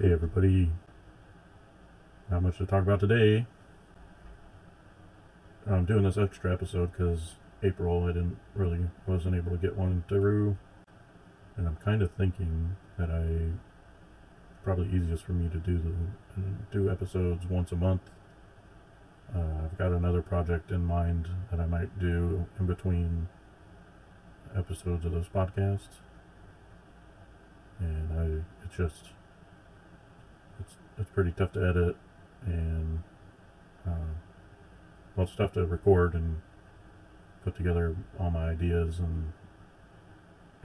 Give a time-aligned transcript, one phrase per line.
[0.00, 0.72] Hey everybody,
[2.28, 3.46] not much to talk about today.
[5.70, 10.02] I'm doing this extra episode because April I didn't really wasn't able to get one
[10.08, 10.56] through,
[11.56, 13.52] and I'm kind of thinking that I
[14.64, 16.42] probably easiest for me to do the
[16.72, 18.02] do episodes once a month.
[19.32, 23.28] Uh, I've got another project in mind that I might do in between
[24.56, 26.00] episodes of those podcasts,
[27.78, 29.13] and I it's just
[30.98, 31.96] it's pretty tough to edit
[32.46, 33.02] and
[33.86, 34.14] uh,
[35.16, 36.40] well, it's tough to record and
[37.44, 39.32] put together all my ideas and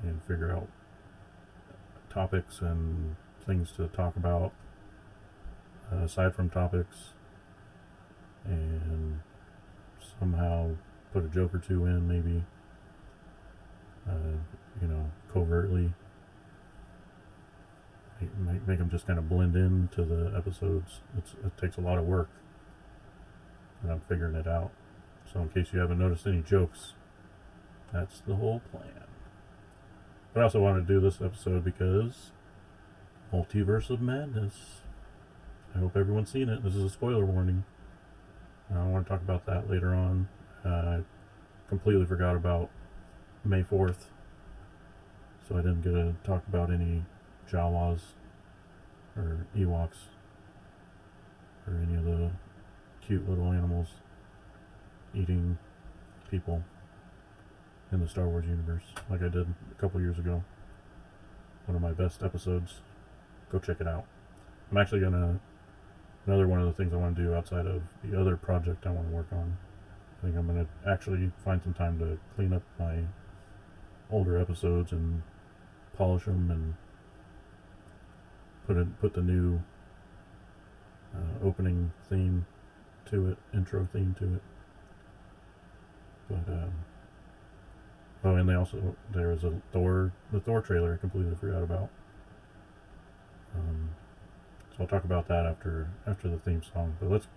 [0.01, 0.67] and figure out
[2.09, 4.53] topics and things to talk about
[5.91, 7.13] uh, aside from topics.
[8.45, 9.19] And
[10.19, 10.71] somehow
[11.13, 12.43] put a joke or two in maybe
[14.07, 14.37] uh,
[14.81, 15.93] you know covertly
[18.39, 21.01] make, them just kind of blend into the episodes.
[21.17, 22.29] It's, it takes a lot of work,
[23.81, 24.71] and I'm figuring it out.
[25.31, 26.93] So, in case you haven't noticed any jokes,
[27.93, 29.05] that's the whole plan.
[30.33, 32.31] But I also wanted to do this episode because
[33.33, 34.81] Multiverse of Madness.
[35.75, 36.63] I hope everyone's seen it.
[36.63, 37.63] This is a spoiler warning.
[38.73, 40.27] I want to talk about that later on.
[40.65, 41.01] I
[41.67, 42.69] completely forgot about
[43.43, 44.05] May 4th,
[45.47, 47.05] so I didn't get to talk about any
[47.51, 48.01] Jawas
[49.19, 50.07] or Ewoks
[51.67, 52.31] or any of the
[53.05, 53.87] cute little animals
[55.13, 55.57] eating
[56.31, 56.63] people
[57.91, 60.43] in the Star Wars universe, like I did a couple years ago.
[61.65, 62.81] One of my best episodes.
[63.51, 64.05] Go check it out.
[64.71, 65.39] I'm actually gonna
[66.27, 68.91] another one of the things I want to do outside of the other project I
[68.91, 69.57] want to work on.
[70.19, 72.99] I think I'm gonna actually find some time to clean up my
[74.11, 75.23] older episodes and
[75.97, 76.75] polish them and
[78.69, 79.59] put a, put the new
[81.15, 82.45] uh, opening theme
[83.09, 84.41] to it, intro theme to it.
[86.29, 86.71] But um,
[88.23, 91.89] oh, and they also there was a Thor the Thor trailer I completely forgot about.
[93.55, 93.89] Um,
[94.69, 96.95] so I'll talk about that after after the theme song.
[96.99, 97.27] But let's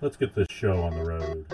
[0.00, 1.46] let's get this show on the road.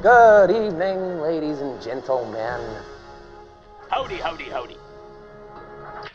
[0.00, 2.93] Good evening, ladies and gentlemen.
[3.90, 4.76] Howdy, howdy, howdy.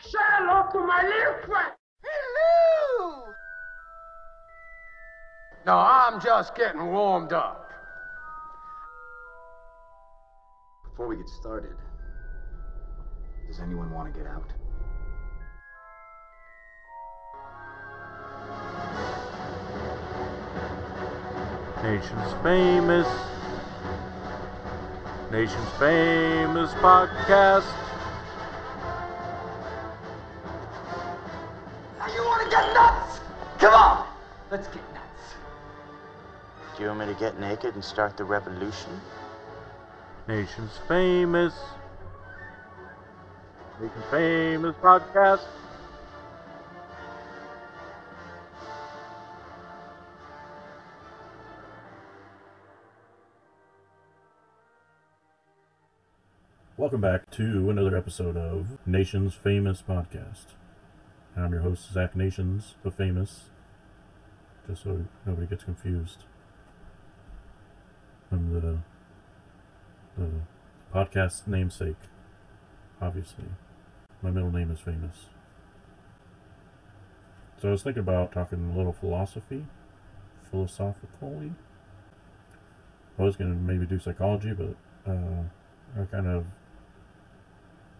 [0.02, 1.72] Say hello to my little friend.
[2.02, 3.32] Hello!
[5.66, 7.70] No, I'm just getting warmed up.
[10.84, 11.76] Before we get started,
[13.46, 14.50] does anyone want to get out?
[21.82, 23.08] Nation's famous,
[25.30, 27.64] nation's famous podcast.
[31.98, 33.20] Now you want to get nuts?
[33.58, 34.06] Come on,
[34.50, 35.34] let's get nuts.
[36.76, 39.00] Do you want me to get naked and start the revolution?
[40.26, 41.54] Nation's famous,
[43.80, 45.46] nation's famous podcast.
[56.80, 60.54] Welcome back to another episode of Nation's Famous Podcast.
[61.36, 63.50] I'm your host, Zach Nations, the famous,
[64.66, 66.24] just so nobody gets confused.
[68.32, 68.78] I'm the,
[70.16, 70.30] the
[70.90, 72.00] podcast namesake,
[72.98, 73.44] obviously.
[74.22, 75.26] My middle name is famous.
[77.60, 79.66] So I was thinking about talking a little philosophy,
[80.50, 81.52] philosophically.
[83.18, 84.76] I was going to maybe do psychology, but
[85.06, 85.42] uh,
[86.00, 86.46] I kind of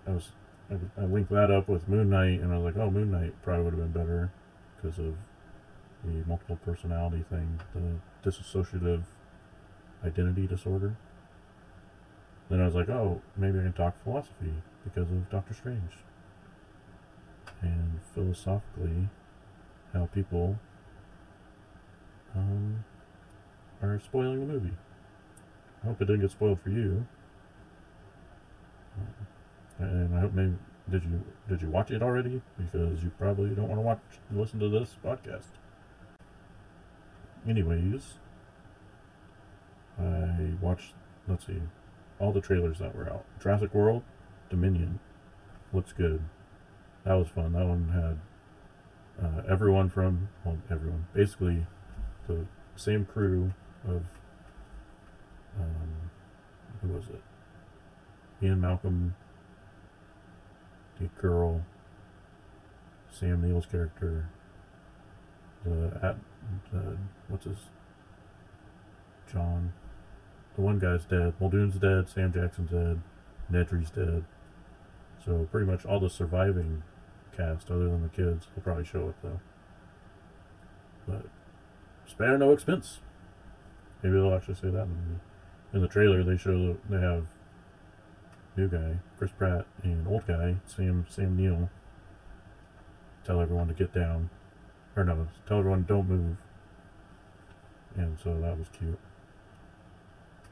[0.06, 0.30] I was
[0.70, 3.34] I, I linked that up with Moon Knight, and I was like, oh, Moon Knight
[3.42, 4.30] probably would have been better
[4.76, 5.14] because of
[6.04, 9.02] the multiple personality thing, the dissociative
[10.04, 10.96] identity disorder.
[12.48, 14.54] Then I was like, oh, maybe I can talk philosophy
[14.84, 15.92] because of Doctor Strange.
[17.62, 19.08] And philosophically,
[19.92, 20.58] how people
[22.34, 22.84] um,
[23.82, 24.76] are spoiling the movie.
[25.82, 27.06] I hope it didn't get spoiled for you.
[29.80, 30.54] And I hope maybe
[30.90, 32.42] did you did you watch it already?
[32.58, 34.00] Because you probably don't want to watch
[34.32, 35.50] listen to this podcast.
[37.48, 38.14] Anyways,
[39.98, 40.94] I watched
[41.28, 41.62] let's see,
[42.18, 43.24] all the trailers that were out.
[43.40, 44.02] Jurassic World,
[44.50, 44.98] Dominion,
[45.72, 46.22] looks good.
[47.04, 47.52] That was fun.
[47.52, 51.66] That one had uh, everyone from well, everyone basically
[52.26, 52.46] the
[52.76, 53.52] same crew
[53.86, 54.02] of
[55.58, 56.10] um,
[56.82, 57.22] who was it?
[58.42, 59.14] Ian Malcolm
[61.00, 61.62] the girl,
[63.10, 64.28] Sam Neill's character,
[65.64, 66.16] the at
[66.72, 66.96] the
[67.28, 67.56] what's his
[69.32, 69.72] John,
[70.56, 71.34] the one guy's dead.
[71.40, 72.08] Muldoon's dead.
[72.08, 73.00] Sam Jackson's dead.
[73.50, 74.24] Nedry's dead.
[75.24, 76.82] So pretty much all the surviving
[77.36, 79.40] cast, other than the kids, will probably show up though.
[81.06, 81.26] But
[82.06, 83.00] spare no expense.
[84.02, 85.20] Maybe they'll actually say that in the.
[85.72, 87.26] In the trailer, they show that they have
[88.60, 91.70] new guy, Chris Pratt, and old guy, Sam Sam Neill.
[93.24, 94.28] Tell everyone to get down,
[94.96, 96.36] or no, tell everyone don't move.
[97.96, 98.98] And so that was cute.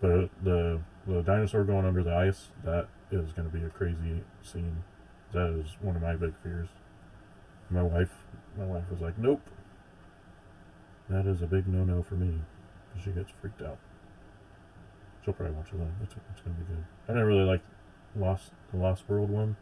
[0.00, 3.68] But uh, the the dinosaur going under the ice that is going to be a
[3.68, 4.84] crazy scene.
[5.32, 6.68] That is one of my big fears.
[7.70, 8.12] My wife,
[8.56, 9.42] my wife was like, "Nope,
[11.10, 12.40] that is a big no-no for me."
[13.04, 13.78] she gets freaked out.
[15.24, 15.78] She'll probably watch it.
[16.02, 16.84] It's, it's going to be good.
[17.08, 17.60] I didn't really like
[18.16, 19.56] Lost the Lost World one.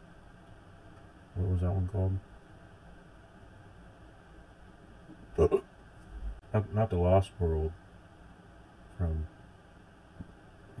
[1.35, 2.17] What was that one called?
[6.53, 7.71] not, not the Lost World
[8.97, 9.27] from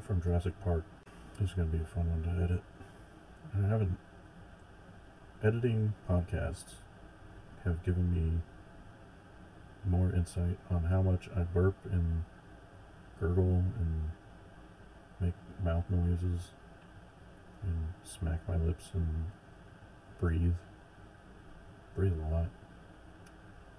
[0.01, 0.85] from Jurassic Park.
[1.39, 2.63] This is going to be a fun one to edit.
[3.53, 3.97] I haven't
[5.43, 6.75] editing podcasts
[7.63, 8.41] have given me
[9.85, 12.23] more insight on how much I burp and
[13.19, 14.11] gurgle and
[15.19, 16.51] make mouth noises
[17.63, 19.25] and smack my lips and
[20.19, 20.53] breathe.
[21.95, 22.47] Breathe a lot.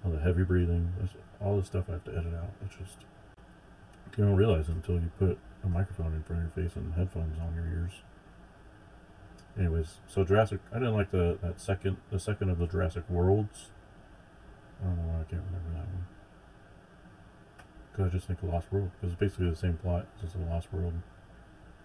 [0.04, 0.92] All the heavy breathing,
[1.40, 2.50] all the stuff I have to edit out.
[2.64, 2.98] It's just
[4.16, 6.94] you don't realize it until you put a microphone in front of your face and
[6.94, 7.92] headphones on your ears.
[9.56, 13.70] Anyways, so Jurassic, I didn't like the that second the second of the Jurassic Worlds.
[14.80, 16.06] I don't know why I can't remember that one.
[17.90, 20.50] Because I just think Lost World because it's basically the same plot as just a
[20.50, 20.94] Lost World,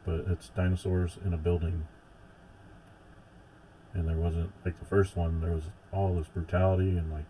[0.05, 1.87] but it's dinosaurs in a building.
[3.93, 5.41] And there wasn't like the first one.
[5.41, 7.25] There was all this brutality and like,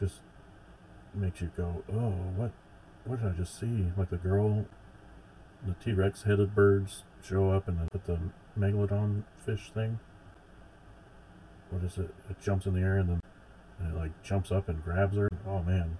[0.00, 0.20] just
[1.14, 2.52] makes you go, oh, what,
[3.04, 3.86] what did I just see?
[3.96, 4.66] Like the girl,
[5.66, 8.18] the T Rex headed birds show up and then put the
[8.58, 9.98] megalodon fish thing.
[11.70, 12.14] What is it?
[12.30, 13.20] It jumps in the air and then
[13.80, 15.28] and it like jumps up and grabs her.
[15.46, 15.98] Oh man.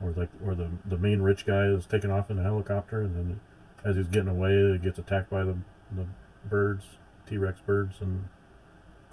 [0.00, 3.16] Or like, or the the main rich guy is taking off in a helicopter and
[3.16, 3.40] then
[3.84, 5.56] as he's getting away, it gets attacked by the
[5.94, 6.06] the
[6.48, 6.84] birds,
[7.28, 8.28] T Rex birds, and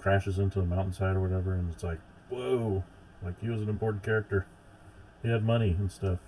[0.00, 1.54] crashes into the mountainside or whatever.
[1.54, 2.82] And it's like, whoa,
[3.22, 4.46] like he was an important character.
[5.22, 6.18] He had money and stuff.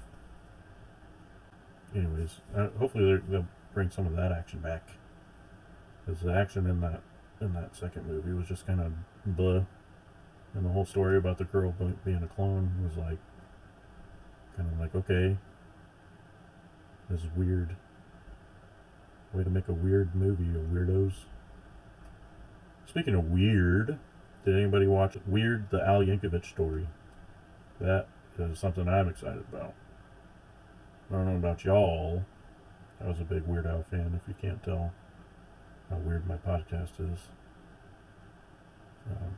[1.94, 4.88] Anyways, uh, hopefully they'll bring some of that action back.
[6.05, 7.00] Because the action in that
[7.41, 8.93] in that second movie was just kind of
[9.25, 9.64] blah,
[10.55, 11.75] and the whole story about the girl
[12.05, 13.19] being a clone was like,
[14.56, 15.37] kind of like okay,
[17.08, 17.76] this is weird.
[19.35, 21.25] Way to make a weird movie, you weirdos.
[22.87, 23.99] Speaking of weird,
[24.45, 26.87] did anybody watch Weird the Al Yankovic story?
[27.81, 28.07] That
[28.39, 29.75] is something I'm excited about.
[31.11, 32.25] I don't know about y'all.
[33.05, 34.93] I was a big Weird Al fan, if you can't tell
[35.91, 37.19] how weird my podcast is.
[39.11, 39.35] Um,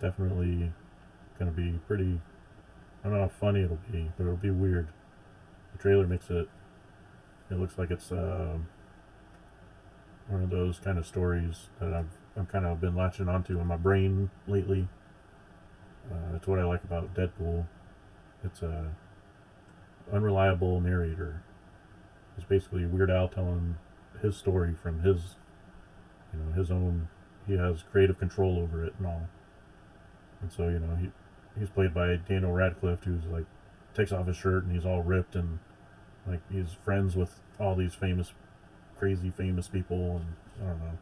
[0.00, 0.72] definitely
[1.38, 2.20] going to be pretty.
[3.02, 4.88] I don't know how funny it'll be, but it'll be weird.
[5.72, 6.48] The trailer makes it.
[7.50, 8.58] It looks like it's uh,
[10.28, 13.66] one of those kind of stories that I've I'm kind of been latching onto in
[13.66, 14.88] my brain lately.
[16.10, 17.66] Uh, what I like about Deadpool.
[18.44, 18.92] It's a
[20.12, 21.42] unreliable narrator.
[22.36, 23.76] It's basically Weird Al telling
[24.20, 25.36] his story from his,
[26.32, 27.08] you know, his own.
[27.46, 29.28] He has creative control over it and all.
[30.40, 31.10] And so you know he
[31.58, 33.46] he's played by Daniel Radcliffe, who's like
[33.94, 35.58] takes off his shirt and he's all ripped and
[36.26, 38.32] like he's friends with all these famous,
[39.02, 40.26] crazy famous people and
[40.62, 40.98] I don't know.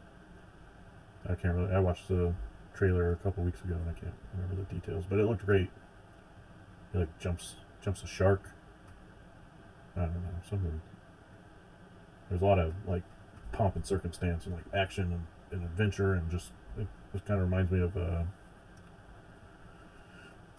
[1.29, 1.71] I can't really.
[1.71, 2.33] I watched the
[2.73, 5.69] trailer a couple weeks ago and I can't remember the details, but it looked great.
[6.91, 8.49] He like jumps jumps a shark.
[9.95, 10.81] I don't know something.
[12.27, 13.03] There's a lot of like
[13.51, 17.45] pomp and circumstance and like action and, and adventure and just it, it kind of
[17.45, 18.23] reminds me of uh,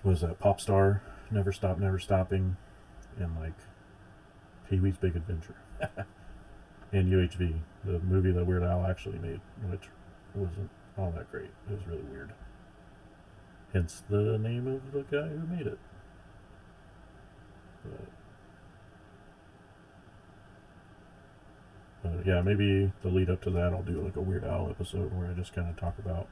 [0.02, 2.56] what is that pop star never stop never stopping
[3.18, 3.58] and like
[4.70, 5.56] Pee Wee's Big Adventure
[6.92, 9.88] and UHF the movie that Weird Al actually made which
[10.34, 12.32] wasn't all that great it was really weird
[13.72, 15.78] hence the name of the guy who made it
[17.84, 18.08] but
[22.02, 25.12] But yeah, maybe the lead up to that, I'll do like a Weird Al episode
[25.12, 26.26] where I just kind of talk about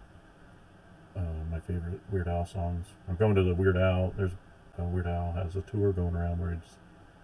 [1.17, 2.87] uh, my favorite Weird Al songs.
[3.09, 4.13] I'm going to the Weird Al.
[4.17, 4.33] There's
[4.79, 6.77] uh, Weird Al has a tour going around where he's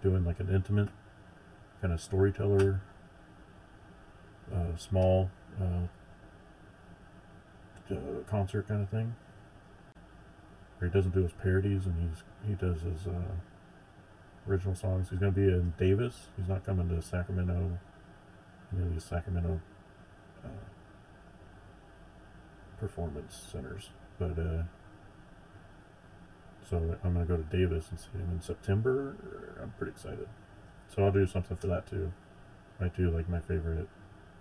[0.02, 0.88] doing like an intimate
[1.80, 2.80] kind of storyteller,
[4.54, 5.86] uh, small uh,
[8.28, 9.14] concert kind of thing.
[10.78, 13.34] Where he doesn't do his parodies and he's he does his uh,
[14.48, 15.08] original songs.
[15.10, 16.28] He's going to be in Davis.
[16.36, 17.78] He's not coming to Sacramento,
[18.72, 19.60] any of these Sacramento
[20.44, 20.48] uh,
[22.78, 23.90] performance centers.
[24.18, 24.62] But uh,
[26.68, 29.16] so I'm going to go to Davis and see him in September.
[29.62, 30.28] I'm pretty excited.
[30.94, 32.12] So I'll do something for that too.
[32.80, 33.88] I do like my favorite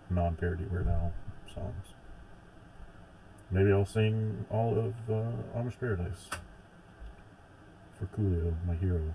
[0.10, 1.14] non-parody Weird Al
[1.54, 1.94] songs.
[3.52, 6.30] Maybe I'll sing all of uh, Amish Paradise
[7.98, 9.14] for Coolio, my hero.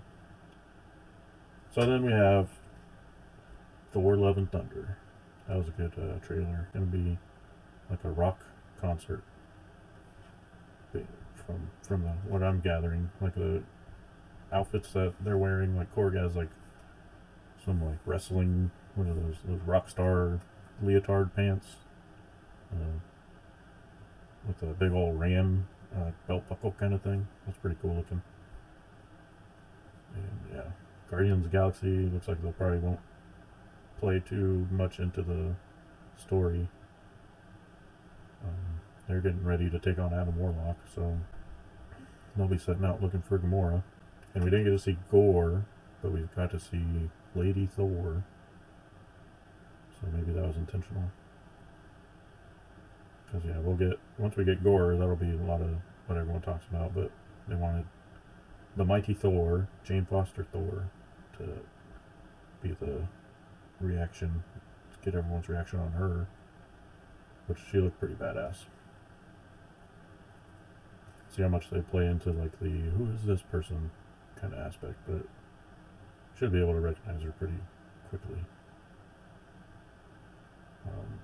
[1.73, 2.49] So then we have
[3.93, 4.97] Thor: Love and Thunder.
[5.47, 6.67] That was a good uh, trailer.
[6.73, 7.17] Gonna be
[7.89, 8.39] like a rock
[8.79, 9.23] concert.
[11.45, 13.63] From from the, what I'm gathering, like the
[14.53, 16.49] outfits that they're wearing, like Korg has like
[17.65, 20.39] some like wrestling, what are those those rock star
[20.81, 21.77] leotard pants,
[22.73, 22.99] uh,
[24.47, 27.27] with a big old ram uh, belt buckle kind of thing.
[27.45, 28.21] That's pretty cool looking.
[30.15, 30.71] And yeah,
[31.09, 32.99] Guardians of Galaxy looks like they'll probably won't
[33.99, 35.55] play too much into the
[36.17, 36.67] story.
[38.43, 41.19] Um, they're getting ready to take on Adam Warlock, so
[42.35, 43.83] they'll be setting out looking for Gamora.
[44.33, 45.65] And we didn't get to see Gorr,
[46.01, 48.23] but we got to see Lady Thor.
[50.01, 51.03] So maybe that was intentional.
[53.25, 55.69] Because yeah, we'll get once we get Gorr, that'll be a lot of
[56.07, 56.93] what everyone talks about.
[56.93, 57.11] But
[57.47, 57.85] they wanted
[58.75, 60.89] the mighty Thor, Jane Foster Thor,
[61.37, 61.47] to
[62.61, 63.07] be the
[63.79, 64.43] reaction,
[65.03, 66.27] get everyone's reaction on her,
[67.47, 68.65] which she looked pretty badass.
[71.29, 73.91] See how much they play into like the who is this person
[74.39, 75.25] kind of aspect, but
[76.37, 77.57] should be able to recognize her pretty
[78.09, 78.37] quickly.
[80.85, 81.19] Um,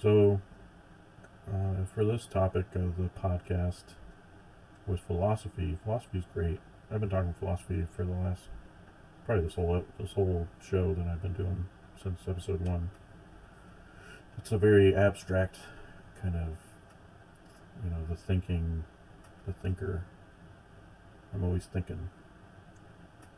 [0.00, 0.40] so,
[1.48, 3.94] uh, for this topic of the podcast
[4.86, 5.78] was philosophy.
[5.84, 6.60] Philosophy is great.
[6.90, 8.42] I've been talking philosophy for the last
[9.24, 11.66] probably this whole this whole show that I've been doing
[12.02, 12.90] since episode one.
[14.38, 15.58] It's a very abstract
[16.20, 16.56] kind of,
[17.84, 18.84] you know, the thinking,
[19.46, 20.04] the thinker.
[21.32, 22.10] I'm always thinking,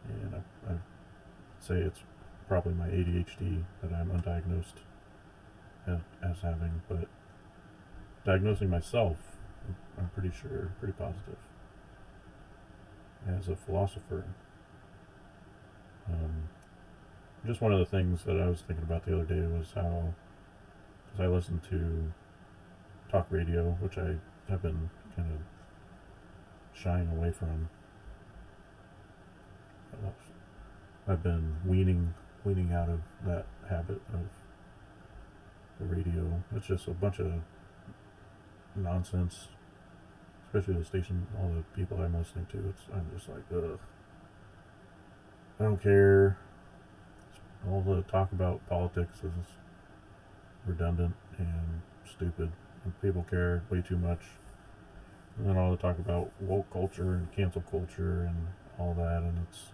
[0.09, 0.77] and I, I
[1.61, 2.01] say it's
[2.53, 4.83] probably my ADHD that I'm undiagnosed
[5.87, 7.09] as, having, but
[8.27, 9.17] diagnosing myself,
[9.97, 11.39] I'm pretty sure, pretty positive.
[13.27, 14.27] As a philosopher,
[16.07, 16.51] um,
[17.47, 20.13] just one of the things that I was thinking about the other day was how,
[21.07, 22.13] because I listen to
[23.11, 24.17] talk radio, which I
[24.51, 27.71] have been kind of shying away from.
[31.09, 32.13] I've been weaning
[32.45, 34.21] weaning out of that habit of
[35.79, 36.43] the radio.
[36.55, 37.33] It's just a bunch of
[38.77, 39.49] nonsense,
[40.47, 42.69] especially the station, all the people I'm listening to.
[42.69, 43.79] It's I'm just like, ugh.
[45.61, 46.39] I don't care.
[47.69, 49.57] All the talk about politics is
[50.67, 52.51] redundant and stupid,
[52.85, 54.21] and people care way too much.
[55.39, 59.47] And then all the talk about woke culture and cancel culture and all that, and
[59.49, 59.73] it's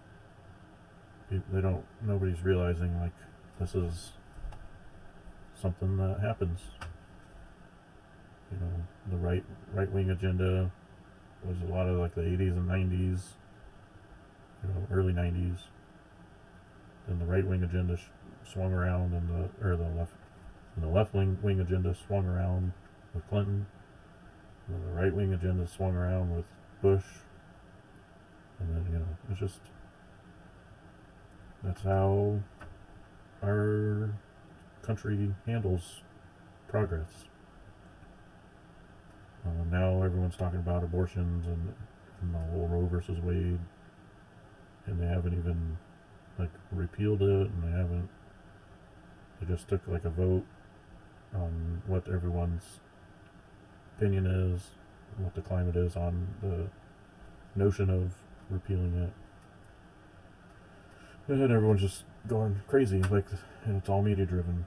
[1.29, 3.11] they don't nobody's realizing like
[3.59, 4.11] this is
[5.59, 6.59] something that happens.
[8.51, 8.71] You know
[9.11, 9.43] the right
[9.73, 10.71] right wing agenda
[11.45, 13.21] was a lot of like the 80s and 90s
[14.61, 15.59] you know early 90s
[17.07, 20.11] then the right wing agenda sh- swung around and the or the left
[20.75, 22.71] and the left wing wing agenda swung around
[23.13, 23.65] with Clinton.
[24.67, 26.45] And the right wing agenda swung around with
[26.81, 27.05] Bush.
[28.59, 29.59] And then you know it's just
[31.63, 32.39] that's how
[33.43, 34.09] our
[34.81, 36.01] country handles
[36.67, 37.25] progress.
[39.45, 41.73] Uh, now everyone's talking about abortions and,
[42.21, 43.59] and the whole Roe versus Wade,
[44.85, 45.77] and they haven't even
[46.37, 48.09] like repealed it, and they haven't.
[49.39, 50.45] They just took like a vote
[51.33, 52.79] on what everyone's
[53.97, 54.61] opinion is,
[55.17, 56.67] what the climate is on the
[57.55, 58.13] notion of
[58.49, 59.13] repealing it.
[61.29, 63.27] And everyone's just going crazy, like,
[63.63, 64.65] and it's all media driven.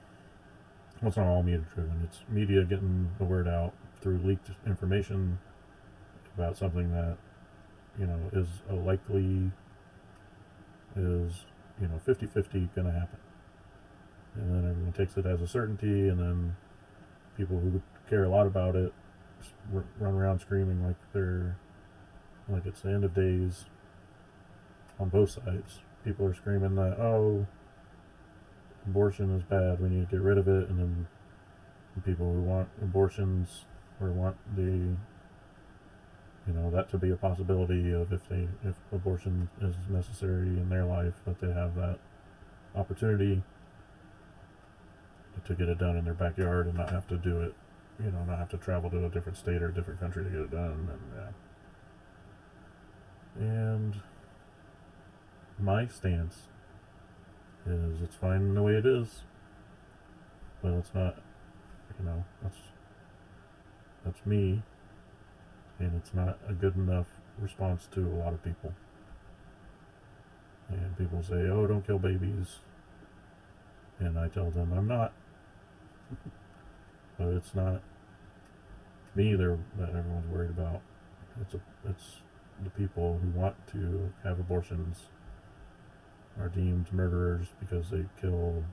[1.01, 2.01] Well, it's not all media driven.
[2.05, 5.39] It's media getting the word out through leaked information
[6.37, 7.17] about something that,
[7.99, 9.51] you know, is a likely,
[10.95, 11.45] is,
[11.81, 13.19] you know, 50 50 going to happen.
[14.35, 16.55] And then everyone takes it as a certainty, and then
[17.35, 18.93] people who care a lot about it
[19.99, 21.57] run around screaming like they're,
[22.47, 23.65] like it's the end of days
[24.97, 25.81] on both sides.
[26.03, 27.45] People are screaming that, oh,
[28.85, 31.07] abortion is bad, we need to get rid of it, and then
[31.95, 33.65] the people who want abortions
[34.01, 34.95] or want the
[36.45, 40.67] you know that to be a possibility of if they if abortion is necessary in
[40.67, 41.99] their life that they have that
[42.75, 43.41] opportunity
[45.45, 47.53] to get it done in their backyard and not have to do it
[47.99, 50.29] you know not have to travel to a different state or a different country to
[50.29, 50.89] get it done.
[50.91, 51.29] And yeah.
[53.45, 54.01] And
[55.59, 56.47] my stance
[57.65, 59.21] is it's fine the way it is
[60.61, 61.15] but it's not
[61.99, 62.57] you know that's
[64.03, 64.61] that's me
[65.79, 67.07] and it's not a good enough
[67.39, 68.73] response to a lot of people.
[70.69, 72.59] And people say oh don't kill babies
[73.99, 75.13] and i tell them i'm not.
[77.17, 77.81] But it's not
[79.15, 80.81] me there that everyone's worried about.
[81.41, 82.21] It's a it's
[82.63, 85.07] the people who want to have abortions
[86.39, 88.63] are deemed murderers because they kill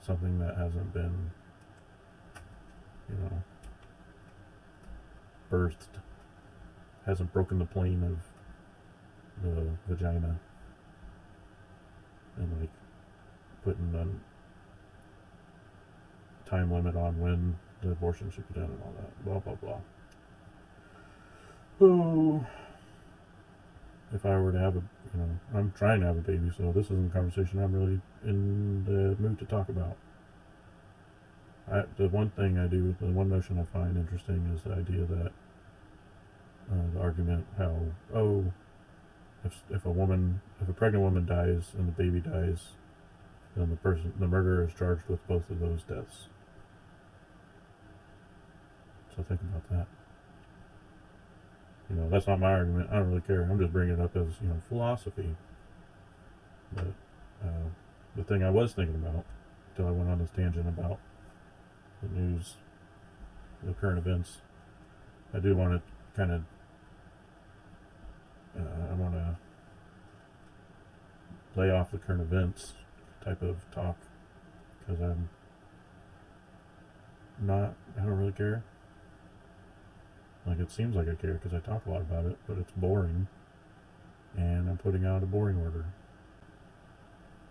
[0.00, 1.30] something that hasn't been
[3.08, 3.42] you know
[5.50, 6.00] birthed
[7.06, 8.18] hasn't broken the plane of
[9.42, 10.38] the vagina
[12.36, 12.70] and like
[13.64, 14.06] putting a
[16.48, 19.80] time limit on when the abortion should be done and all that blah blah blah.
[21.80, 22.46] Oh
[24.14, 24.82] if I were to have a,
[25.14, 28.00] you know, I'm trying to have a baby, so this isn't a conversation I'm really
[28.24, 29.96] in the mood to talk about.
[31.70, 35.04] I, the one thing I do, the one notion I find interesting is the idea
[35.04, 35.32] that
[36.70, 37.76] uh, the argument how
[38.14, 38.52] oh,
[39.44, 42.68] if if a woman, if a pregnant woman dies and the baby dies,
[43.56, 46.28] then the person, the murderer is charged with both of those deaths.
[49.16, 49.86] So think about that
[51.90, 52.88] you know that's not my argument.
[52.90, 53.42] I don't really care.
[53.42, 55.36] I'm just bringing it up as you know philosophy.
[56.74, 56.86] But
[57.44, 57.68] uh,
[58.16, 59.24] the thing i was thinking about
[59.70, 60.98] until i went on this tangent about
[62.02, 62.54] the news
[63.62, 64.38] the current events
[65.34, 65.82] i do want to
[66.16, 66.42] kind of
[68.58, 69.36] uh, i want to
[71.56, 72.72] lay off the current events
[73.24, 73.96] type of talk
[74.80, 75.28] because i'm
[77.40, 78.64] not i don't really care
[80.46, 82.72] like it seems like I care because I talk a lot about it, but it's
[82.76, 83.26] boring.
[84.36, 85.86] And I'm putting out a boring order.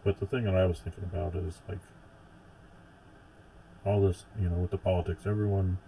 [0.03, 1.79] But the thing that I was thinking about is like
[3.83, 5.79] all this, you know, with the politics, everyone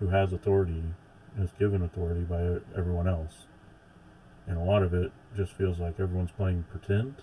[0.00, 0.82] who has authority
[1.38, 3.46] is given authority by everyone else.
[4.46, 7.16] And a lot of it just feels like everyone's playing pretend.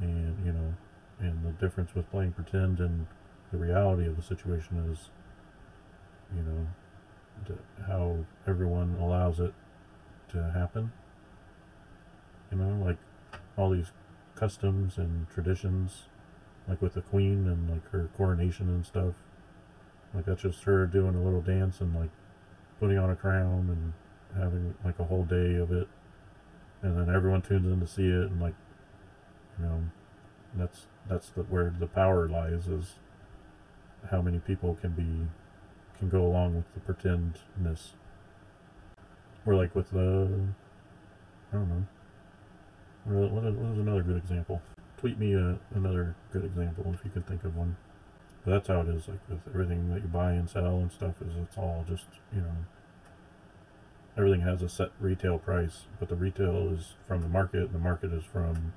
[0.00, 0.74] And, you know,
[1.20, 3.06] and the difference with playing pretend and
[3.52, 5.10] the reality of the situation is,
[6.34, 6.66] you know,
[7.86, 9.54] how everyone allows it
[10.30, 10.92] to happen.
[12.50, 12.98] You know, like
[13.56, 13.92] all these
[14.34, 16.04] customs and traditions,
[16.68, 19.14] like with the queen and like her coronation and stuff.
[20.14, 22.10] Like that's just her doing a little dance and like
[22.80, 25.88] putting on a crown and having like a whole day of it.
[26.82, 28.54] And then everyone tunes in to see it and like,
[29.58, 29.82] you know,
[30.56, 32.94] that's that's the where the power lies is
[34.10, 35.28] how many people can be
[35.98, 37.92] can go along with the pretendness.
[39.46, 40.28] Or like with the,
[41.52, 41.86] I don't know.
[43.04, 44.62] What, is, what is another good example?
[44.96, 47.76] Tweet me a, another good example if you can think of one.
[48.44, 49.08] But that's how it is.
[49.08, 52.40] Like with everything that you buy and sell and stuff, is it's all just you
[52.40, 52.56] know.
[54.16, 57.62] Everything has a set retail price, but the retail is from the market.
[57.62, 58.72] and The market is from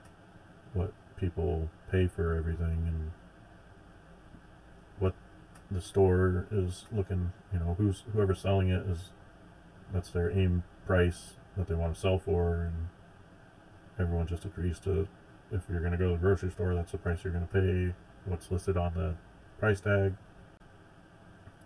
[0.74, 3.12] what people pay for everything and
[5.70, 9.10] the store is looking, you know, who's whoever's selling it is
[9.94, 12.88] that's their aim price that they want to sell for, and
[14.00, 15.08] everyone just agrees to
[15.52, 17.54] if you're going to go to the grocery store, that's the price you're going to
[17.54, 17.94] pay.
[18.26, 19.16] What's listed on the
[19.60, 20.14] price tag.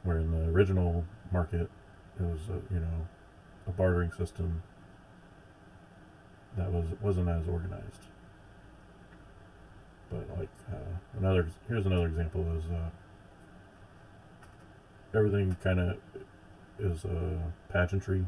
[0.03, 1.69] Where in the original market,
[2.19, 3.07] it was a, you know
[3.67, 4.63] a bartering system
[6.57, 8.07] that was wasn't as organized.
[10.09, 12.63] But like uh, another here's another example is.
[12.71, 12.89] Uh,
[15.13, 15.97] everything kind of
[16.79, 17.37] is uh,
[17.69, 18.25] pageantry.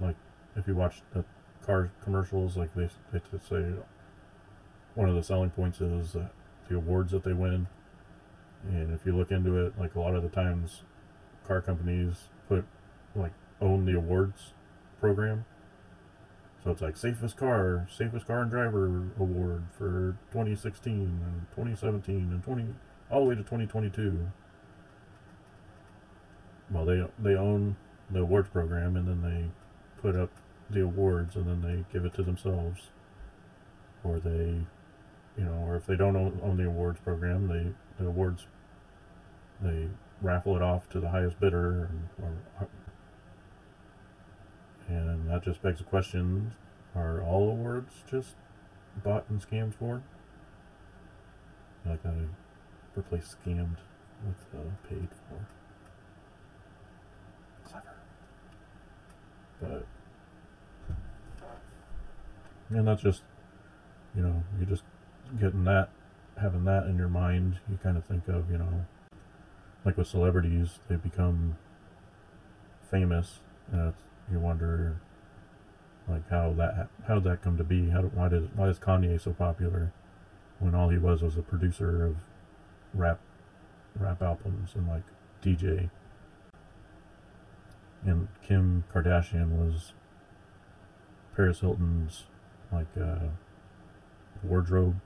[0.00, 0.16] Like
[0.56, 1.24] if you watch the
[1.64, 3.72] car commercials, like they they say
[4.94, 6.28] one of the selling points is uh,
[6.68, 7.66] the awards that they win.
[8.68, 10.82] And if you look into it, like a lot of the times,
[11.46, 12.64] car companies put
[13.14, 14.52] like own the awards
[15.00, 15.44] program.
[16.62, 22.44] So it's like safest car, safest car and driver award for 2016 and 2017 and
[22.44, 22.66] 20
[23.10, 24.30] all the way to 2022
[26.70, 27.76] well they they own
[28.10, 30.30] the awards program and then they put up
[30.70, 32.88] the awards and then they give it to themselves
[34.04, 34.60] or they
[35.36, 38.46] you know or if they don't own, own the awards program they the awards
[39.62, 39.88] they
[40.22, 42.68] raffle it off to the highest bidder, and, or,
[44.88, 46.52] and that just begs the question:
[46.94, 48.34] Are all awards just
[49.02, 50.02] bought and scammed for?
[51.86, 52.12] Like I
[52.94, 53.76] replaced scammed
[54.26, 55.46] with uh, paid for.
[59.60, 59.86] But
[62.70, 63.22] and that's just
[64.16, 64.84] you know you're just
[65.38, 65.90] getting that
[66.40, 68.86] having that in your mind you kind of think of you know
[69.84, 71.56] like with celebrities they become
[72.90, 73.40] famous
[73.72, 73.92] and
[74.30, 75.00] you wonder
[76.10, 77.90] like how that how did that come to be?
[77.90, 79.92] How why did why is Kanye so popular
[80.58, 82.16] when all he was was a producer of
[82.94, 83.20] rap
[83.98, 85.04] rap albums and like
[85.42, 85.90] DJ
[88.04, 89.92] and Kim Kardashian was
[91.36, 92.24] Paris Hilton's
[92.72, 93.28] like uh,
[94.42, 95.00] wardrobe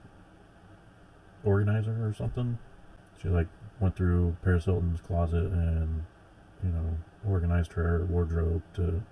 [1.45, 2.59] organizer or something.
[3.21, 3.49] She like
[3.81, 6.05] went through Paris Hilton's closet and
[6.63, 9.03] you know organized her wardrobe to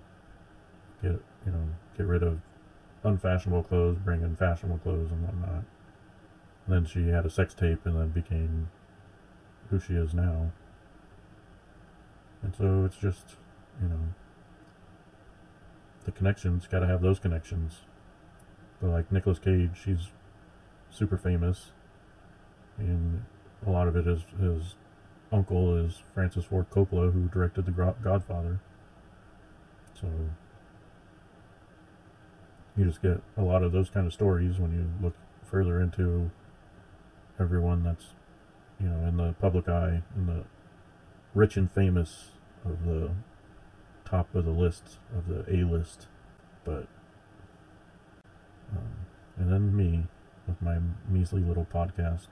[1.01, 1.67] get you know
[1.97, 2.39] get rid of
[3.03, 5.63] unfashionable clothes, bring in fashionable clothes and whatnot.
[6.65, 8.69] And then she had a sex tape and then became
[9.69, 10.51] who she is now.
[12.41, 13.35] And so it's just
[13.81, 13.99] you know
[16.05, 17.81] the connections got to have those connections.
[18.81, 20.09] But like Nicolas Cage, he's
[20.91, 21.71] super famous,
[22.77, 23.23] and
[23.65, 24.75] a lot of it is his
[25.31, 28.59] uncle is Francis Ford Coppola, who directed The Godfather.
[29.99, 30.07] So
[32.77, 36.31] you just get a lot of those kind of stories when you look further into
[37.39, 38.07] everyone that's
[38.79, 40.43] you know in the public eye, in the
[41.33, 42.29] rich and famous
[42.65, 43.11] of the
[44.13, 46.05] top of the list of the A list,
[46.63, 46.85] but
[48.71, 48.93] um,
[49.37, 50.03] and then me
[50.47, 50.77] with my
[51.09, 52.27] measly little podcast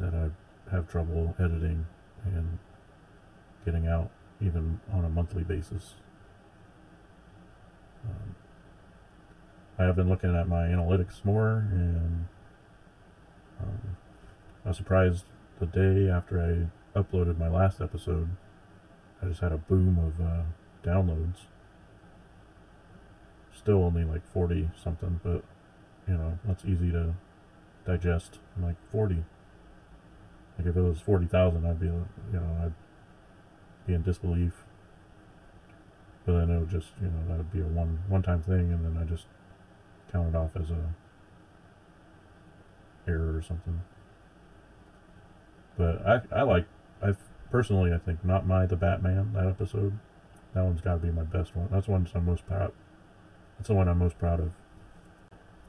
[0.00, 1.84] that I have trouble editing
[2.24, 2.58] and
[3.66, 5.96] getting out even on a monthly basis.
[8.08, 8.34] Um,
[9.78, 12.26] I have been looking at my analytics more, and
[13.60, 13.96] um,
[14.64, 15.26] I was surprised
[15.60, 18.30] the day after I uploaded my last episode.
[19.22, 20.42] I just had a boom of uh,
[20.84, 21.46] downloads.
[23.54, 25.44] Still only like 40 something, but
[26.08, 27.14] you know, that's easy to
[27.86, 28.38] digest.
[28.56, 29.24] I'm like 40.
[30.58, 32.72] Like if it was 40,000, I'd be, you know, I'd
[33.86, 34.64] be in disbelief.
[36.24, 38.72] But then it would just, you know, that would be a one one time thing,
[38.72, 39.26] and then I just
[40.12, 40.94] count it off as a
[43.08, 43.80] error or something.
[45.76, 46.66] But I I like
[47.02, 47.14] I
[47.50, 49.98] personally I think not my the Batman that episode.
[50.54, 51.68] That one's got to be my best one.
[51.70, 52.72] That's the one I'm most proud.
[53.56, 54.52] That's the one I'm most proud of.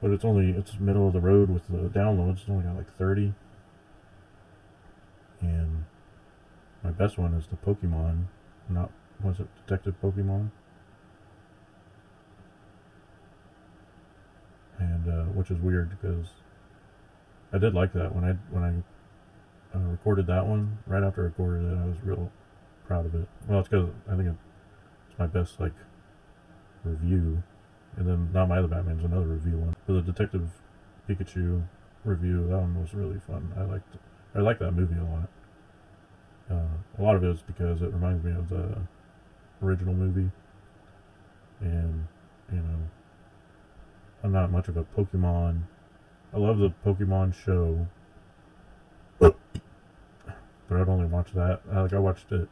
[0.02, 2.42] But it's only it's middle of the road with the downloads.
[2.42, 3.34] It's only got like 30.
[5.40, 5.86] And
[6.84, 8.26] my best one is the Pokemon.
[8.70, 8.92] Not
[9.24, 10.50] was it Detective Pokemon?
[14.80, 16.28] And uh, which is weird because
[17.54, 20.80] I did like that when I when I uh, recorded that one.
[20.86, 22.30] Right after I recorded it, I was real
[22.86, 23.28] proud of it.
[23.48, 24.36] Well, it's because I think
[25.18, 25.74] my best like
[26.84, 27.42] review,
[27.98, 29.76] and then not my other Batman's another review one.
[29.86, 30.50] For the Detective
[31.08, 31.64] Pikachu
[32.04, 33.52] review, that one was really fun.
[33.58, 33.96] I liked
[34.36, 35.30] I like that movie a lot.
[36.52, 38.78] Uh, a lot of it is because it reminds me of the
[39.62, 40.30] original movie,
[41.62, 42.08] and
[42.52, 42.80] you know,
[44.24, 45.62] I'm not much of a Pokemon.
[46.34, 47.88] I love the Pokemon show,
[49.20, 49.36] but
[50.72, 51.62] I'd only watch that.
[51.72, 52.50] I, like I watched it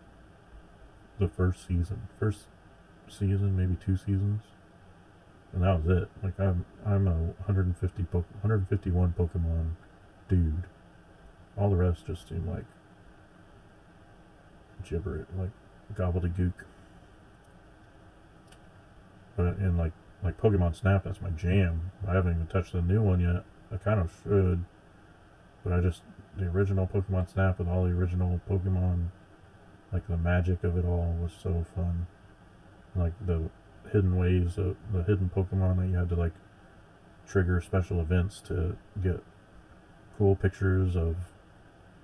[1.21, 2.47] the first season, first
[3.07, 4.41] season, maybe two seasons,
[5.53, 6.09] and that was it.
[6.23, 7.13] Like I'm I'm a
[7.45, 9.71] 150 po- 151 Pokemon
[10.27, 10.63] dude.
[11.57, 12.65] All the rest just seem like
[14.83, 15.51] gibber, like
[15.93, 16.53] gobbledygook.
[19.37, 21.91] But in like like Pokemon Snap, that's my jam.
[22.07, 23.43] I haven't even touched the new one yet.
[23.71, 24.65] I kind of should,
[25.63, 26.01] but I just
[26.35, 29.07] the original Pokemon Snap with all the original Pokemon,
[29.91, 32.07] like the magic of it all was so fun.
[32.95, 33.49] Like the
[33.91, 36.33] hidden ways, of the hidden Pokemon that you had to like
[37.27, 39.21] trigger special events to get
[40.17, 41.15] cool pictures of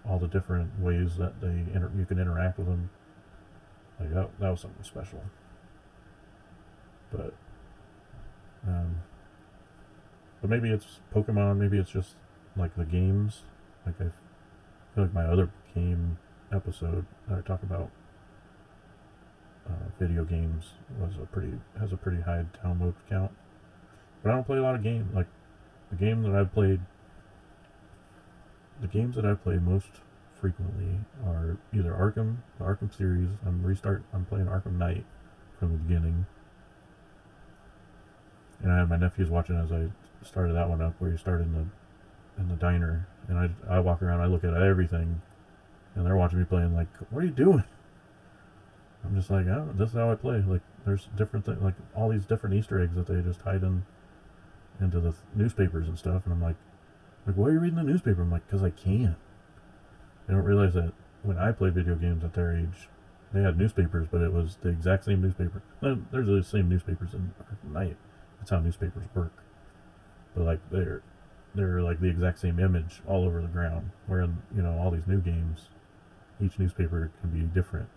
[0.08, 2.90] all the different ways that they inter- you can interact with them.
[4.00, 5.22] Like that, that was something special.
[7.12, 7.34] But,
[8.68, 9.02] um,
[10.42, 11.58] but maybe it's Pokemon.
[11.58, 12.16] Maybe it's just
[12.56, 13.44] like the games.
[13.86, 14.12] Like I
[14.94, 16.18] feel like my other game
[16.52, 17.90] episode that I talk about
[19.70, 23.32] uh, video games was a pretty has a pretty high download count.
[24.24, 25.14] But I don't play a lot of games.
[25.14, 25.28] Like
[25.90, 26.80] the game that I've played,
[28.82, 29.90] the games that I play most
[30.40, 33.30] frequently are either Arkham, the Arkham series.
[33.46, 34.04] I'm restart.
[34.14, 35.06] I'm playing Arkham Knight
[35.60, 36.26] from the beginning,
[38.62, 39.88] and I had my nephews watching as I
[40.26, 43.80] started that one up, where you start in the in the diner, and I I
[43.80, 45.22] walk around, I look at everything,
[45.98, 46.76] and they're watching me playing.
[46.76, 47.64] Like, what are you doing?
[49.04, 50.44] I'm just like, oh, this is how I play.
[50.48, 53.84] Like, there's different things, like all these different Easter eggs that they just hide in
[54.80, 56.56] into the th- newspapers and stuff, and I'm like,
[57.26, 58.22] like, why are you reading the newspaper?
[58.22, 59.16] I'm like, because I can.
[60.28, 62.88] They don't realize that when I played video games at their age,
[63.34, 65.62] they had newspapers, but it was the exact same newspaper.
[65.82, 67.34] There's the same newspapers in
[67.64, 67.98] night.
[68.40, 69.44] That's how newspapers work.
[70.36, 71.02] But like they're
[71.54, 73.92] they're like the exact same image all over the ground.
[74.06, 75.68] Where in you know all these new games,
[76.44, 77.88] each newspaper can be different.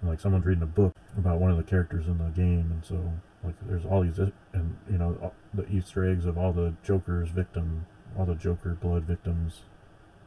[0.00, 2.84] And like someone's reading a book about one of the characters in the game, and
[2.84, 3.12] so
[3.44, 7.86] like there's all these and you know the Easter eggs of all the Joker's victim,
[8.18, 9.62] all the Joker blood victims,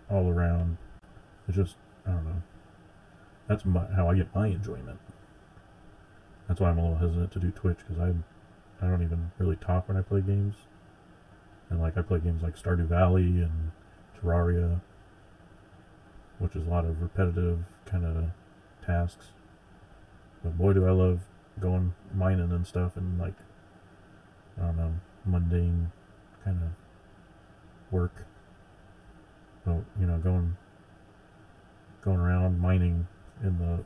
[0.10, 0.78] all around.
[1.48, 2.41] It's just I don't know.
[3.48, 5.00] That's my, how I get my enjoyment.
[6.48, 8.13] That's why I'm a little hesitant to do Twitch because I
[8.86, 10.56] I don't even really talk when I play games.
[11.69, 13.71] And like I play games like Stardew Valley and
[14.21, 14.82] Terraria,
[16.39, 18.26] which is a lot of repetitive kind of
[18.86, 19.28] tasks.
[20.43, 21.21] But boy, do I love
[21.60, 23.36] going mining and stuff and like
[24.58, 24.93] I don't know
[25.26, 25.91] mundane
[26.43, 26.69] kind of
[27.91, 28.26] work.
[29.63, 30.58] So you know, going
[32.02, 33.08] going around mining
[33.43, 33.84] in the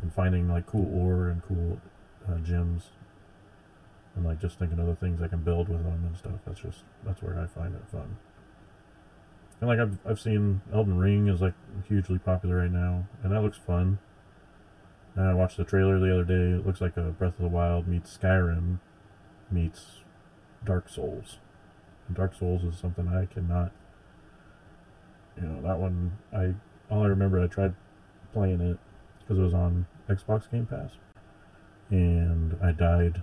[0.00, 1.80] and finding like cool ore and cool
[2.28, 2.90] uh, gems
[4.14, 6.40] and like just thinking of the things I can build with them and stuff.
[6.46, 8.16] That's just that's where I find it fun.
[9.60, 11.54] And like I've I've seen Elden Ring is like
[11.88, 13.98] hugely popular right now, and that looks fun.
[15.16, 16.58] And I watched the trailer the other day.
[16.58, 18.78] It looks like a Breath of the Wild meets Skyrim
[19.50, 20.02] meets
[20.64, 21.38] Dark Souls.
[22.06, 23.72] And Dark Souls is something I cannot.
[25.36, 26.18] You know that one.
[26.32, 26.54] I
[26.90, 27.74] all I remember I tried
[28.32, 28.78] playing it
[29.20, 30.92] because it was on Xbox Game Pass,
[31.90, 33.22] and I died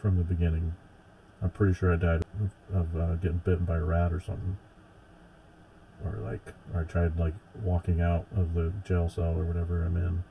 [0.00, 0.74] from the beginning.
[1.42, 2.24] I'm pretty sure I died
[2.72, 4.56] of, of uh, getting bitten by a rat or something,
[6.06, 9.96] or like, or I tried like walking out of the jail cell or whatever I'm
[9.96, 10.24] in,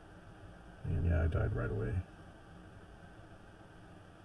[0.85, 1.93] and yeah, I died right away.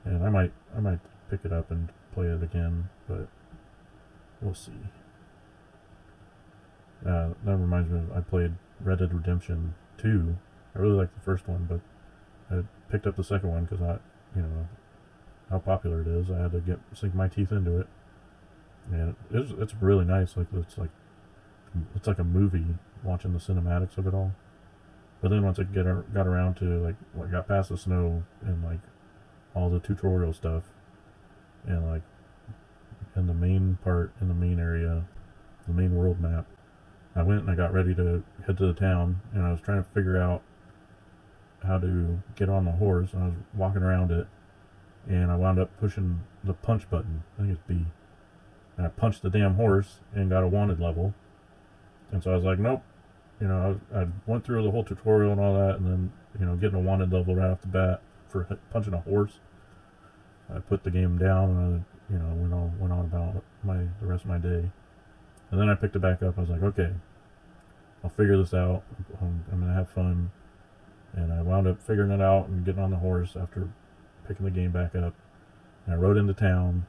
[0.04, 3.28] And I might, I might pick it up and play it again, but
[4.40, 4.72] we'll see.
[7.06, 10.36] Uh, that reminds me of I played Red Dead Redemption 2.
[10.74, 11.80] I really liked the first one, but
[12.54, 13.98] I picked up the second one because I,
[14.36, 14.68] you know,
[15.50, 16.30] how popular it is.
[16.30, 17.86] I had to get sink my teeth into it,
[18.90, 20.36] and it's it's really nice.
[20.36, 20.90] Like it's like
[21.94, 22.66] it's like a movie
[23.02, 24.32] watching the cinematics of it all.
[25.20, 28.64] But then once I get got around to like like got past the snow and
[28.64, 28.80] like
[29.54, 30.64] all the tutorial stuff,
[31.66, 32.02] and like
[33.16, 35.04] in the main part in the main area,
[35.66, 36.46] the main world map,
[37.14, 39.82] I went and I got ready to head to the town, and I was trying
[39.82, 40.42] to figure out
[41.62, 43.12] how to get on the horse.
[43.12, 44.26] And I was walking around it,
[45.08, 47.24] and I wound up pushing the punch button.
[47.36, 47.86] I think it's B.
[48.76, 51.14] And I punched the damn horse and got a wanted level.
[52.12, 52.82] And so I was like, nope.
[53.40, 56.46] You know, I, I went through the whole tutorial and all that, and then you
[56.46, 59.38] know, getting a wanted level right off the bat for punching a horse.
[60.54, 63.78] I put the game down, and I, you know, went on went on about my
[64.00, 64.70] the rest of my day.
[65.50, 66.36] And then I picked it back up.
[66.36, 66.90] I was like, okay,
[68.04, 68.82] I'll figure this out.
[69.20, 70.30] I'm, I'm gonna have fun.
[71.14, 73.68] And I wound up figuring it out and getting on the horse after
[74.28, 75.14] picking the game back up.
[75.86, 76.86] And I rode into town.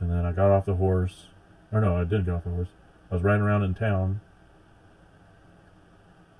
[0.00, 1.26] And then I got off the horse.
[1.70, 2.68] Or no, I didn't get off the horse.
[3.10, 4.20] I was riding around in town.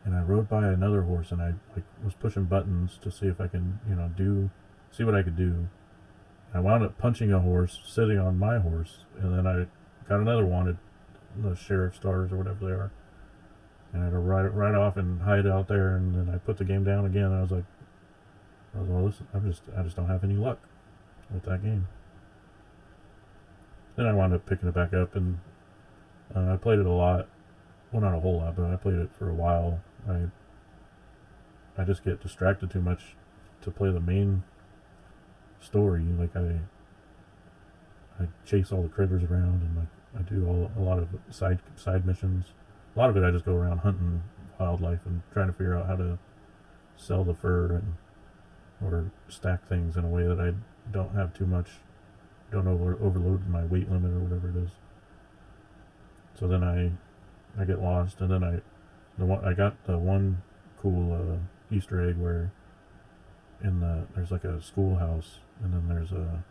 [0.04, 3.40] And I rode by another horse and I like was pushing buttons to see if
[3.40, 4.50] I can, you know, do
[4.90, 5.68] see what I could do.
[6.54, 9.66] I wound up punching a horse, sitting on my horse, and then I
[10.08, 10.78] got another wanted,
[11.36, 12.90] the sheriff stars or whatever they are.
[13.92, 16.38] And I had to ride it right off and hide out there, and then I
[16.38, 17.32] put the game down again.
[17.32, 17.64] I was like,
[18.74, 20.58] I was well, listen, I'm just, I just don't have any luck
[21.32, 21.86] with that game.
[23.96, 25.40] Then I wound up picking it back up, and
[26.34, 27.28] uh, I played it a lot.
[27.92, 29.80] Well, not a whole lot, but I played it for a while.
[30.08, 30.26] I,
[31.76, 33.16] I just get distracted too much
[33.62, 34.42] to play the main
[35.60, 36.02] story.
[36.02, 36.60] Like I,
[38.20, 39.88] I chase all the critters around, and like
[40.18, 42.46] I do all a lot of side side missions.
[42.94, 44.22] A lot of it I just go around hunting
[44.58, 46.18] wildlife and trying to figure out how to
[46.96, 47.94] sell the fur and
[48.84, 50.52] or stack things in a way that I
[50.92, 51.68] don't have too much,
[52.52, 54.70] don't over, overload my weight limit or whatever it is.
[56.38, 56.92] So then I,
[57.60, 58.60] I get lost, and then I,
[59.18, 60.42] the one I got the one
[60.80, 62.52] cool uh, Easter egg where,
[63.62, 66.44] in the there's like a schoolhouse, and then there's a,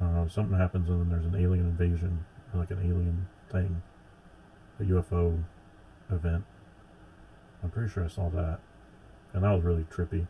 [0.00, 3.28] I don't know, something happens, and then there's an alien invasion, or like an alien
[3.50, 3.82] thing,
[4.80, 5.42] a UFO
[6.10, 6.44] event,
[7.62, 8.58] I'm pretty sure I saw that,
[9.32, 10.26] and that was really trippy.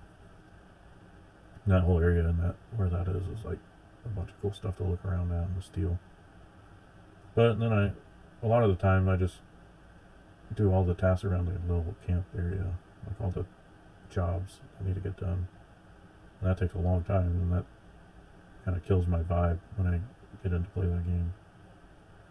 [1.66, 3.58] That whole area and that where that is is like
[4.04, 5.98] a bunch of cool stuff to look around at and steal.
[7.36, 7.92] But then I,
[8.42, 9.36] a lot of the time, I just
[10.54, 12.74] do all the tasks around the little camp area,
[13.06, 13.46] like all the
[14.10, 15.48] jobs I need to get done.
[16.40, 17.64] And that takes a long time, and that
[18.64, 20.00] kind of kills my vibe when I
[20.42, 21.32] get into play that game.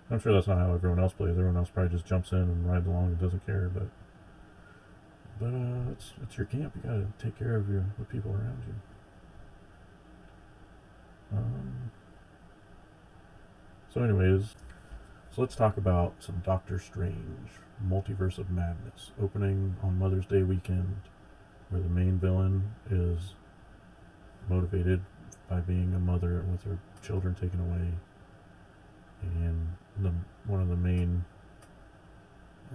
[0.10, 1.32] I'm sure that's not how everyone else plays.
[1.32, 3.72] Everyone else probably just jumps in and rides along and doesn't care.
[3.74, 3.88] But
[5.40, 6.74] but uh, it's it's your camp.
[6.76, 8.74] You gotta take care of your the people around you.
[11.38, 11.92] Um,
[13.94, 14.56] so, anyways,
[15.34, 17.50] so let's talk about some Doctor Strange,
[17.88, 20.98] Multiverse of Madness, opening on Mother's Day weekend,
[21.70, 23.34] where the main villain is
[24.50, 25.02] motivated
[25.50, 27.94] by being a mother with her children taken away,
[29.22, 29.70] and
[30.02, 30.12] the
[30.48, 31.24] one of the main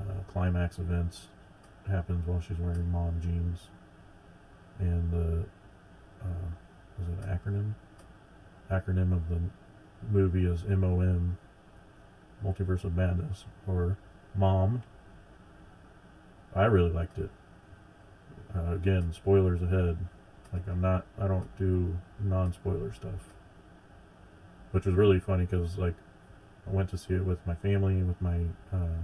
[0.01, 1.29] uh, climax events
[1.87, 3.69] happens while she's wearing mom jeans,
[4.79, 5.45] and the
[6.25, 6.49] uh,
[6.99, 7.75] was it an acronym?
[8.71, 9.41] Acronym of the
[10.11, 11.37] movie is MOM,
[12.45, 13.97] Multiverse of Madness, or
[14.35, 14.83] MOM.
[16.55, 17.31] I really liked it.
[18.55, 19.99] Uh, again, spoilers ahead.
[20.53, 23.31] Like I'm not, I don't do non-spoiler stuff,
[24.71, 25.95] which was really funny because like
[26.67, 28.41] I went to see it with my family, with my
[28.73, 29.03] uh,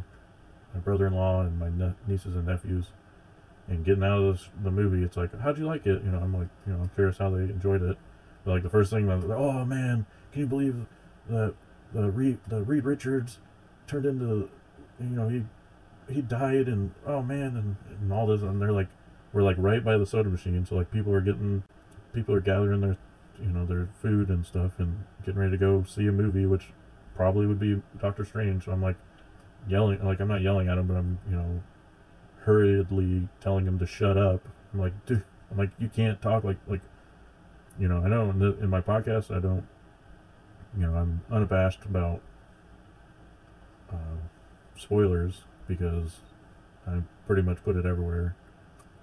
[0.75, 2.87] my brother-in-law and my ne- nieces and nephews.
[3.69, 6.03] And getting out of this, the movie, it's like, how'd you like it?
[6.03, 7.97] You know, I'm like, you know, I'm curious how they enjoyed it.
[8.45, 10.87] But like the first thing, was, oh man, can you believe
[11.29, 11.55] that
[11.95, 13.39] the Reed, the Reed Richards
[13.87, 14.49] turned into,
[15.01, 15.45] you know, he
[16.13, 18.89] he died and oh man and, and all this and they're like,
[19.33, 21.63] we're like right by the soda machine, so like people are getting,
[22.13, 22.97] people are gathering their,
[23.41, 26.69] you know, their food and stuff and getting ready to go see a movie, which
[27.15, 28.65] probably would be Doctor Strange.
[28.65, 28.97] So I'm like
[29.69, 31.63] yelling, like I'm not yelling at him, but I'm you know
[32.45, 34.49] hurriedly telling him to shut up.
[34.73, 36.81] I'm like, dude, I'm like, you can't talk like like,
[37.79, 39.67] you know, I know in, the, in my podcast I don't,
[40.77, 42.21] you know, I'm unabashed about
[43.93, 44.21] uh,
[44.77, 46.21] spoilers because
[46.87, 48.37] I pretty much put it everywhere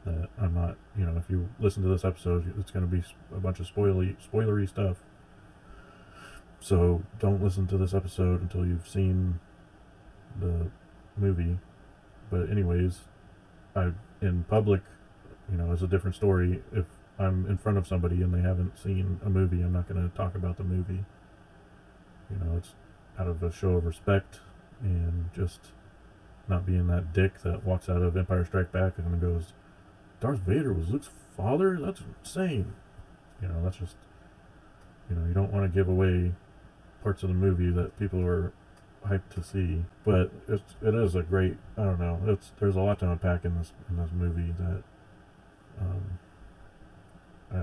[0.06, 3.04] that I'm not, you know, if you listen to this episode, it's going to be
[3.36, 4.98] a bunch of spoilery spoilery stuff.
[6.60, 9.40] So don't listen to this episode until you've seen
[10.40, 10.70] the
[11.18, 11.58] movie.
[12.30, 13.00] But anyways,
[13.76, 14.82] I in public,
[15.52, 16.62] you know, is a different story.
[16.74, 16.86] If
[17.18, 20.16] I'm in front of somebody and they haven't seen a movie, I'm not going to
[20.16, 21.06] talk about the movie.
[22.30, 22.76] You know, it's
[23.18, 24.40] out of a show of respect
[24.82, 25.60] and just
[26.48, 29.54] not being that dick that walks out of Empire Strike Back and goes,
[30.20, 31.78] Darth Vader was Luke's father?
[31.80, 32.74] That's insane.
[33.42, 33.96] You know, that's just,
[35.10, 36.34] you know, you don't want to give away
[37.04, 38.52] parts of the movie that people are
[39.08, 39.84] hyped to see.
[40.06, 41.58] But it's it is a great.
[41.78, 42.20] I don't know.
[42.28, 44.84] It's there's a lot to unpack in this in this movie that.
[45.80, 46.20] Um,
[47.54, 47.58] I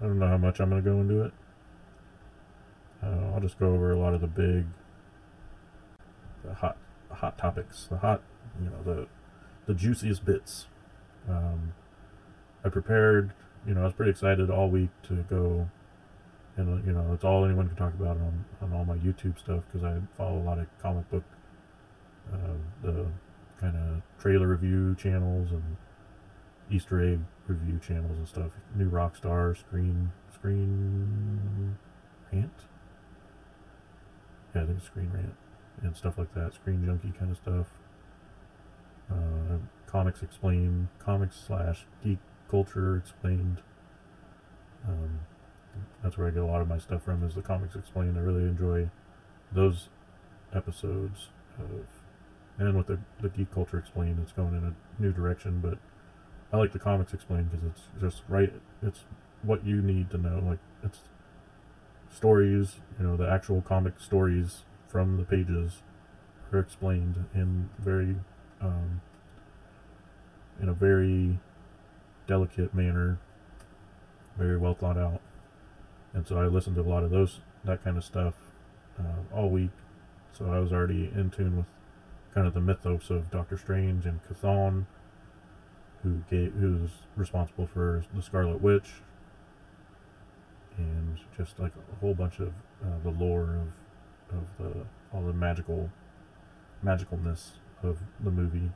[0.00, 1.32] I don't know how much I'm gonna go into it.
[3.02, 4.66] Uh, I'll just go over a lot of the big,
[6.44, 6.76] the hot
[7.10, 8.22] hot topics, the hot
[8.60, 9.06] you know the
[9.66, 10.66] the juiciest bits.
[11.28, 11.74] Um,
[12.64, 13.32] I prepared.
[13.66, 15.68] You know, I was pretty excited all week to go
[16.58, 19.62] and you know it's all anyone can talk about on, on all my YouTube stuff
[19.66, 21.22] because I follow a lot of comic book,
[22.32, 23.06] uh, the
[23.60, 25.76] kind of trailer review channels and
[26.70, 28.50] Easter egg review channels and stuff.
[28.74, 31.76] New Rockstar, Screen, Screen
[32.32, 32.50] Rant.
[34.54, 35.34] Yeah, I think Screen Rant
[35.82, 36.54] and stuff like that.
[36.54, 37.66] Screen Junkie kind of stuff.
[39.10, 42.18] Uh, comics Explained, comics slash geek
[42.50, 43.58] culture explained.
[44.86, 45.20] Um,
[46.02, 48.18] that's where I get a lot of my stuff from is the comics explained.
[48.18, 48.90] I really enjoy
[49.52, 49.88] those
[50.52, 51.86] episodes of
[52.58, 55.60] and with the, the geek culture explained, it's going in a new direction.
[55.60, 55.78] But
[56.52, 58.52] I like the comics explained because it's just right.
[58.82, 59.04] It's
[59.42, 60.42] what you need to know.
[60.44, 60.98] Like it's
[62.10, 65.82] stories, you know, the actual comic stories from the pages
[66.52, 68.16] are explained in very
[68.60, 69.00] um,
[70.60, 71.38] in a very
[72.26, 73.18] delicate manner,
[74.36, 75.20] very well thought out
[76.14, 78.34] and so I listened to a lot of those that kind of stuff
[78.98, 79.70] uh, all week.
[80.32, 81.66] So I was already in tune with
[82.34, 84.86] kind of the mythos of Doctor Strange and Chthon,
[86.02, 89.02] who gave, who's responsible for the Scarlet Witch,
[90.78, 92.48] and just like a whole bunch of
[92.84, 93.58] uh, the lore
[94.30, 95.90] of of the all the magical
[96.84, 97.52] magicalness
[97.82, 98.70] of the movie.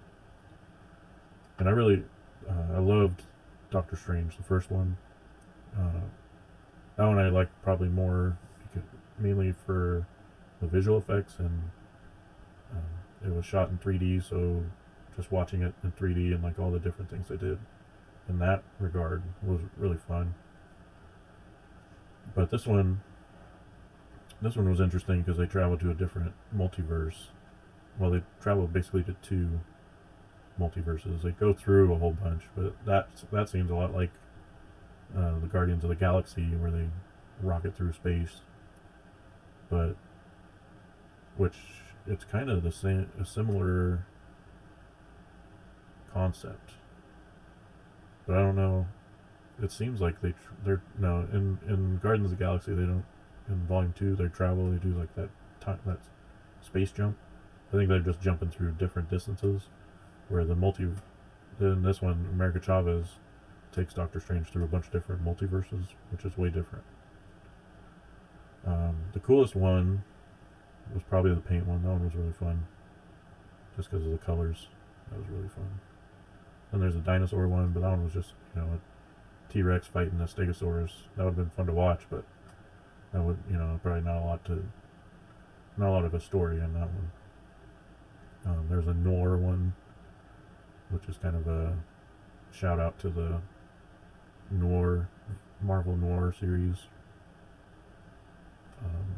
[1.58, 2.04] And I really
[2.48, 3.22] uh, I loved
[3.70, 4.96] Doctor Strange, the first one.
[5.78, 6.00] Uh,
[6.96, 8.88] that one I like probably more, because,
[9.18, 10.06] mainly for
[10.60, 11.70] the visual effects and
[12.72, 12.82] um,
[13.24, 14.62] it was shot in 3D, so
[15.16, 17.58] just watching it in 3D and like all the different things they did
[18.28, 20.34] in that regard was really fun.
[22.34, 23.02] But this one,
[24.40, 27.26] this one was interesting because they traveled to a different multiverse.
[27.98, 29.60] Well, they traveled basically to two
[30.58, 31.22] multiverses.
[31.22, 34.10] They go through a whole bunch, but that that seems a lot like
[35.16, 36.88] uh, the Guardians of the Galaxy, where they
[37.42, 38.40] rocket through space.
[39.68, 39.96] But
[41.36, 41.56] which
[42.06, 44.06] it's kind of the same, a similar
[46.12, 46.72] concept.
[48.26, 48.86] But I don't know.
[49.62, 53.04] It seems like they tr- they're no in in Guardians of the Galaxy they don't
[53.48, 56.00] in Volume Two they travel they do like that time that
[56.60, 57.16] space jump.
[57.72, 59.62] I think they're just jumping through different distances.
[60.28, 60.88] Where the multi,
[61.60, 63.06] in this one, America Chavez
[63.72, 66.84] takes Doctor Strange through a bunch of different multiverses, which is way different.
[68.66, 70.04] Um, the coolest one
[70.94, 71.82] was probably the paint one.
[71.82, 72.66] That one was really fun,
[73.76, 74.68] just because of the colors.
[75.10, 75.80] That was really fun.
[76.70, 78.80] Then there's a dinosaur one, but that one was just you know
[79.52, 80.92] T Rex fighting the Stegosaurus.
[81.16, 82.24] That would have been fun to watch, but
[83.12, 84.64] that would you know probably not a lot to
[85.76, 87.12] not a lot of a story in that one.
[88.46, 89.74] Um, there's a Nor one,
[90.90, 91.76] which is kind of a
[92.50, 93.40] shout out to the
[94.50, 95.08] Nor
[95.60, 96.76] Marvel Noir series.
[98.82, 99.14] Um,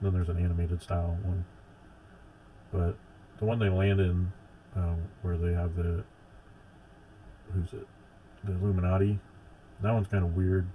[0.00, 1.44] then there's an animated style one,
[2.72, 2.96] but
[3.38, 4.32] the one they land in,
[4.76, 6.04] um, where they have the
[7.52, 7.86] who's it,
[8.44, 9.18] the Illuminati.
[9.82, 10.66] That one's kind of weird.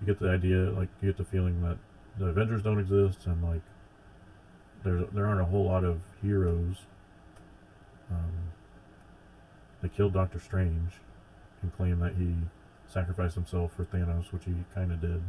[0.00, 1.78] You get the idea, like you get the feeling that
[2.18, 3.62] the Avengers don't exist, and like
[4.84, 6.76] there's there aren't a whole lot of heroes.
[8.10, 8.52] Um,
[9.82, 10.92] they killed Doctor Strange
[11.62, 12.34] and claimed that he
[12.86, 15.22] sacrificed himself for Thanos, which he kind of did.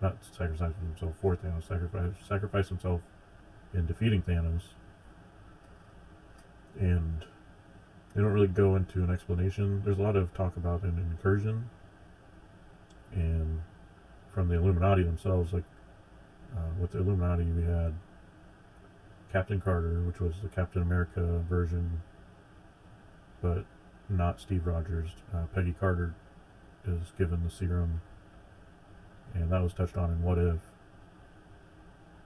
[0.00, 3.00] Not sacrificed himself for Thanos, sacrifice sacrificed himself
[3.72, 4.62] in defeating Thanos.
[6.80, 7.24] And
[8.14, 9.82] they don't really go into an explanation.
[9.84, 11.70] There's a lot of talk about an incursion,
[13.14, 13.62] and
[14.32, 15.64] from the Illuminati themselves, like
[16.56, 17.94] uh, with the Illuminati, we had
[19.32, 22.02] Captain Carter, which was the Captain America version,
[23.40, 23.64] but
[24.08, 25.10] not Steve Rogers.
[25.34, 26.14] Uh, Peggy Carter
[26.86, 28.02] is given the serum,
[29.34, 30.60] and that was touched on in What If.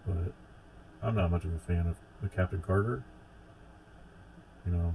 [0.06, 0.32] But
[1.02, 3.04] I'm not much of a fan of the Captain Carter.
[4.64, 4.94] You know,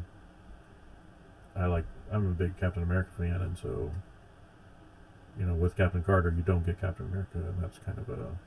[1.55, 3.91] I like I'm a big Captain America fan, and so
[5.39, 8.37] you know, with Captain Carter, you don't get Captain America, and that's kind of a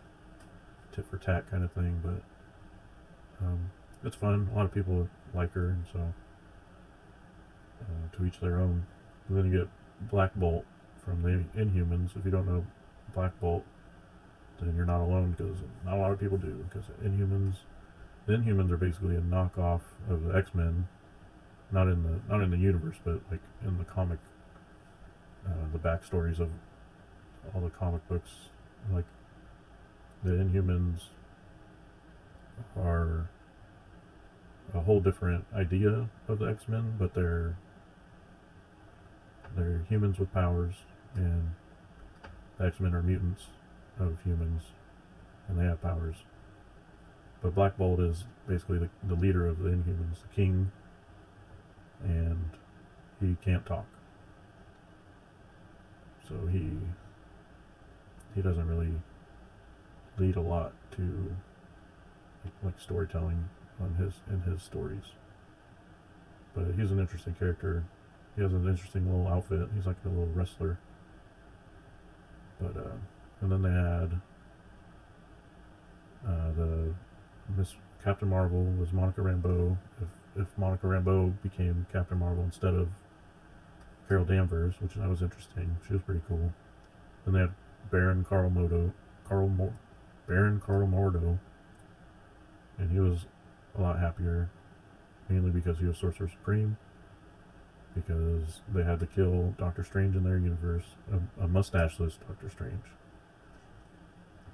[0.94, 2.00] tit for tat kind of thing.
[2.02, 3.70] But um,
[4.04, 4.48] it's fun.
[4.52, 6.14] A lot of people like her, and so
[7.82, 8.86] uh, to each their own.
[9.28, 9.68] And then you get
[10.10, 10.64] Black Bolt
[11.04, 12.16] from the Inhumans.
[12.16, 12.64] If you don't know
[13.14, 13.64] Black Bolt,
[14.60, 16.64] then you're not alone because not a lot of people do.
[16.68, 17.56] Because Inhumans,
[18.26, 20.86] the Inhumans are basically a knockoff of the X Men,
[21.72, 24.18] not in the not in the universe, but like in the comic,
[25.46, 26.50] uh, the backstories of
[27.54, 28.30] all the comic books,
[28.92, 29.04] like
[30.22, 31.02] the Inhumans
[32.76, 33.28] are
[34.74, 37.56] a whole different idea of the X Men, but they're
[39.56, 40.74] they're humans with powers,
[41.14, 41.50] and
[42.58, 43.44] the X Men are mutants
[44.00, 44.62] of humans,
[45.48, 46.16] and they have powers.
[47.42, 50.72] But Black Bolt is basically the, the leader of the Inhumans, the king,
[52.02, 52.50] and
[53.20, 53.86] he can't talk.
[56.28, 56.70] So he
[58.34, 58.92] he doesn't really
[60.18, 61.34] lead a lot to
[62.62, 63.48] like, storytelling
[63.80, 65.12] on his in his stories.
[66.54, 67.84] But he's an interesting character.
[68.36, 69.68] He has an interesting little outfit.
[69.74, 70.78] He's like a little wrestler.
[72.60, 72.96] But uh,
[73.40, 74.20] and then they had
[76.26, 76.94] uh, the
[77.56, 79.76] Miss Captain Marvel was Monica Rambeau.
[80.00, 82.88] If if Monica Rambeau became Captain Marvel instead of
[84.08, 85.76] Carol Danvers, which that was interesting.
[85.86, 86.52] She was pretty cool.
[87.24, 87.54] Then they had
[87.90, 88.92] Baron Karl Modo,
[89.28, 89.74] Karl Mo-
[90.26, 91.38] Baron Karl Mordo,
[92.78, 93.26] and he was
[93.78, 94.50] a lot happier,
[95.28, 96.76] mainly because he was Sorcerer Supreme.
[97.94, 100.82] Because they had to kill Doctor Strange in their universe,
[101.12, 102.82] a, a mustacheless Doctor Strange.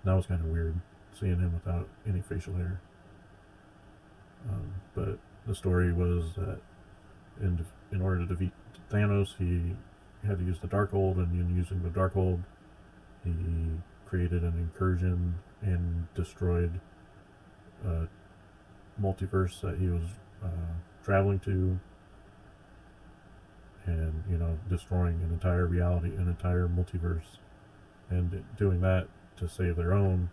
[0.05, 0.79] That was kind of weird,
[1.19, 2.83] seeing him without any facial hair.
[4.47, 5.19] Um, but
[5.51, 6.61] the story was that
[7.43, 8.53] in in order to defeat
[8.89, 9.75] Thanos, he
[10.25, 12.41] had to use the Darkhold, and in using the Darkhold,
[13.25, 13.33] he
[14.07, 16.81] created an incursion and destroyed
[17.85, 18.07] a
[19.03, 20.05] multiverse that he was
[20.45, 20.73] uh,
[21.05, 21.81] traveling to,
[23.87, 27.39] and you know, destroying an entire reality, an entire multiverse,
[28.09, 30.31] and doing that to save their own.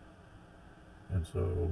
[1.12, 1.72] And so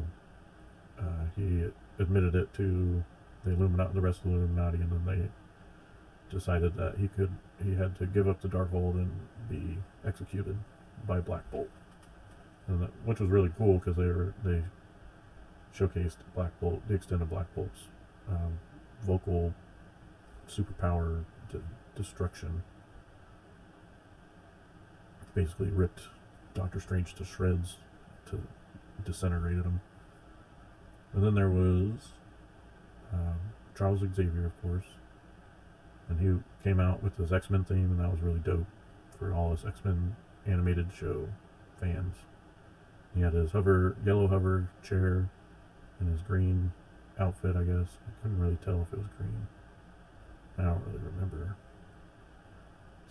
[0.99, 1.65] uh, he
[1.99, 3.03] admitted it to
[3.45, 7.31] the Illuminati, the rest of the Illuminati, and then they decided that he could
[7.63, 9.11] he had to give up the Darkhold and
[9.49, 10.57] be executed
[11.07, 11.69] by Black Bolt,
[12.67, 14.63] and that, which was really cool because they were they
[15.77, 17.87] showcased Black Bolt, the extent of Black Bolt's
[18.29, 18.59] um,
[19.03, 19.53] vocal
[20.49, 21.61] superpower to
[21.95, 22.63] destruction.
[25.33, 26.03] Basically, ripped
[26.53, 27.75] Doctor Strange to shreds,
[28.27, 28.41] to
[29.03, 29.81] disintegrated him.
[31.13, 32.13] And then there was
[33.13, 33.39] um,
[33.77, 34.85] Charles Xavier, of course,
[36.09, 38.67] and he came out with his X Men theme, and that was really dope
[39.17, 40.15] for all his X Men
[40.47, 41.27] animated show
[41.79, 42.15] fans.
[43.15, 45.29] He had his hover, yellow hover chair,
[45.99, 46.71] and his green
[47.19, 47.55] outfit.
[47.55, 49.47] I guess I couldn't really tell if it was green.
[50.57, 51.55] I don't really remember.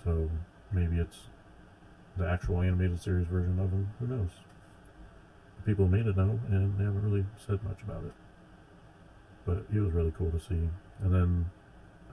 [0.03, 0.31] So
[0.73, 1.19] maybe it's
[2.17, 3.91] the actual animated series version of him.
[3.99, 4.31] Who knows?
[5.57, 8.13] The people who made it know, and they haven't really said much about it.
[9.47, 10.69] But he was really cool to see.
[11.03, 11.51] And then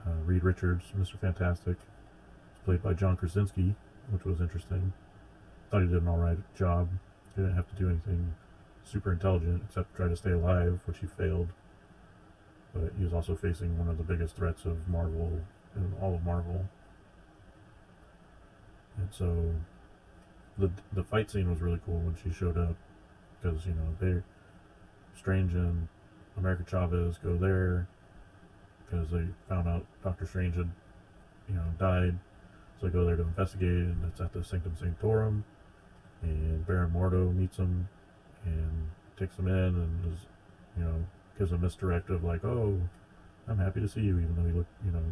[0.06, 1.18] uh, Reed Richards, Mr.
[1.18, 3.74] Fantastic, was played by John Krasinski,
[4.10, 4.92] which was interesting.
[5.70, 6.88] Thought he did an alright job.
[7.34, 8.34] He didn't have to do anything
[8.84, 11.48] super intelligent except try to stay alive, which he failed.
[12.74, 15.40] But he was also facing one of the biggest threats of Marvel
[16.00, 16.66] all of Marvel.
[18.98, 19.54] And so
[20.58, 22.76] the the fight scene was really cool when she showed up
[23.40, 24.24] because you know they're
[25.14, 25.88] Strange and
[26.36, 27.86] America Chavez go there
[28.84, 30.70] because they found out Doctor Strange had
[31.48, 32.18] you know died,
[32.78, 35.44] so they go there to investigate, and it's at the Sanctum Sanctorum,
[36.22, 37.88] and Baron Mordo meets him
[38.44, 40.20] and takes him in and is
[40.76, 41.04] you know
[41.38, 42.80] gives him this directive like oh
[43.48, 45.02] I'm happy to see you even though he look you know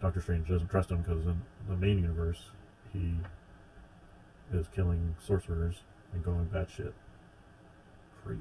[0.00, 2.50] Doctor Strange doesn't trust him because in the main universe
[2.92, 3.14] he
[4.52, 5.82] is killing sorcerers
[6.12, 6.92] and going batshit
[8.24, 8.40] crazy.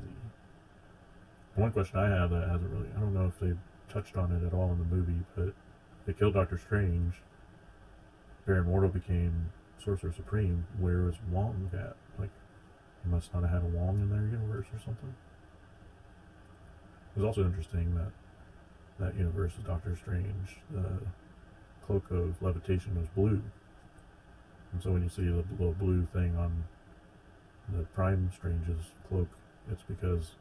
[1.56, 3.54] One question I have that hasn't really, I don't know if they
[3.92, 5.54] touched on it at all in the movie, but
[6.06, 7.16] they killed Doctor Strange.
[8.46, 9.52] Baron Mordo became
[9.84, 10.66] Sorcerer Supreme.
[10.80, 11.96] Where is Wong at?
[12.18, 12.30] Like,
[13.04, 15.14] he must not have had a Wong in their universe or something.
[17.16, 18.12] It was also interesting that
[19.00, 20.86] that universe of Doctor Strange, the
[21.86, 23.42] cloak of levitation was blue.
[24.72, 26.64] And so when you see the little blue thing on
[27.74, 29.28] the Prime Strange's cloak,
[29.70, 30.36] it's because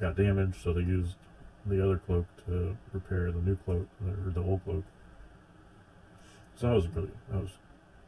[0.00, 1.16] got damaged, so they used
[1.66, 4.84] the other cloak to repair the new cloak, or the old cloak.
[6.56, 7.50] So that was really, that was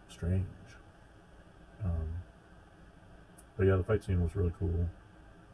[0.09, 0.47] strange.
[1.85, 2.09] Um,
[3.57, 4.89] but yeah, the fight scene was really cool.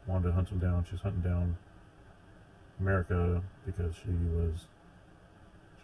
[0.07, 0.85] Wanda hunts him down.
[0.89, 1.57] She's hunting down
[2.79, 4.67] America because she was,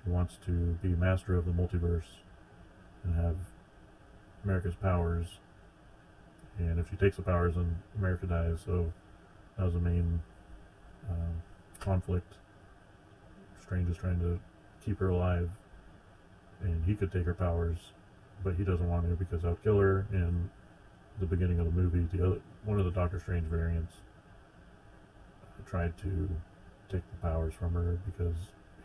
[0.03, 0.51] she wants to
[0.81, 2.19] be master of the multiverse
[3.03, 3.35] and have
[4.43, 5.39] America's powers.
[6.57, 8.59] And if she takes the powers, then America dies.
[8.65, 8.93] So
[9.57, 10.21] that was the main
[11.09, 12.33] uh, conflict.
[13.61, 14.39] Strange is trying to
[14.85, 15.49] keep her alive,
[16.61, 17.77] and he could take her powers,
[18.43, 20.05] but he doesn't want to because that would kill her.
[20.11, 20.49] In
[21.19, 23.93] the beginning of the movie, the other one of the Doctor Strange variants
[25.65, 26.29] tried to
[26.91, 28.35] take the powers from her because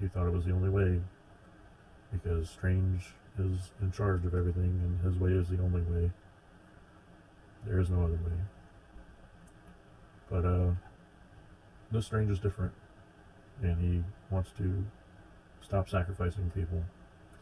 [0.01, 1.01] he thought it was the only way.
[2.13, 6.11] Because Strange is in charge of everything, and his way is the only way.
[7.67, 8.41] There is no other way.
[10.31, 10.71] But uh,
[11.91, 12.73] this Strange is different,
[13.63, 14.85] and he wants to
[15.63, 16.83] stop sacrificing people.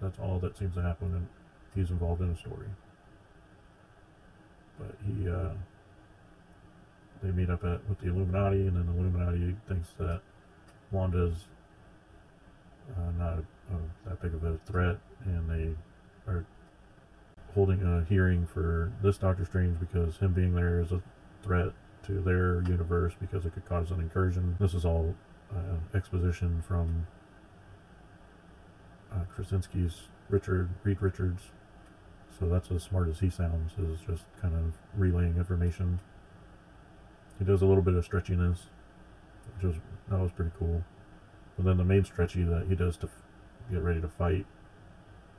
[0.00, 1.26] That's all that seems to happen, and
[1.74, 2.68] he's involved in the story.
[4.78, 5.54] But he, uh,
[7.22, 10.20] they meet up at with the Illuminati, and then the Illuminati thinks that
[10.90, 11.46] Wanda's
[12.96, 13.76] uh, not uh,
[14.06, 16.46] that big of a threat, and they are
[17.54, 21.02] holding a hearing for this Doctor Strange because him being there is a
[21.42, 21.72] threat
[22.04, 24.56] to their universe because it could cause an incursion.
[24.58, 25.14] This is all
[25.54, 27.06] uh, exposition from
[29.12, 31.42] uh, Krasinski's Richard Reed Richards.
[32.38, 33.72] So that's as smart as he sounds.
[33.78, 36.00] Is just kind of relaying information.
[37.38, 38.58] He does a little bit of stretchiness,
[39.54, 39.76] which was
[40.08, 40.84] that was pretty cool.
[41.56, 43.22] But then the main stretchy that he does to f-
[43.70, 44.46] get ready to fight,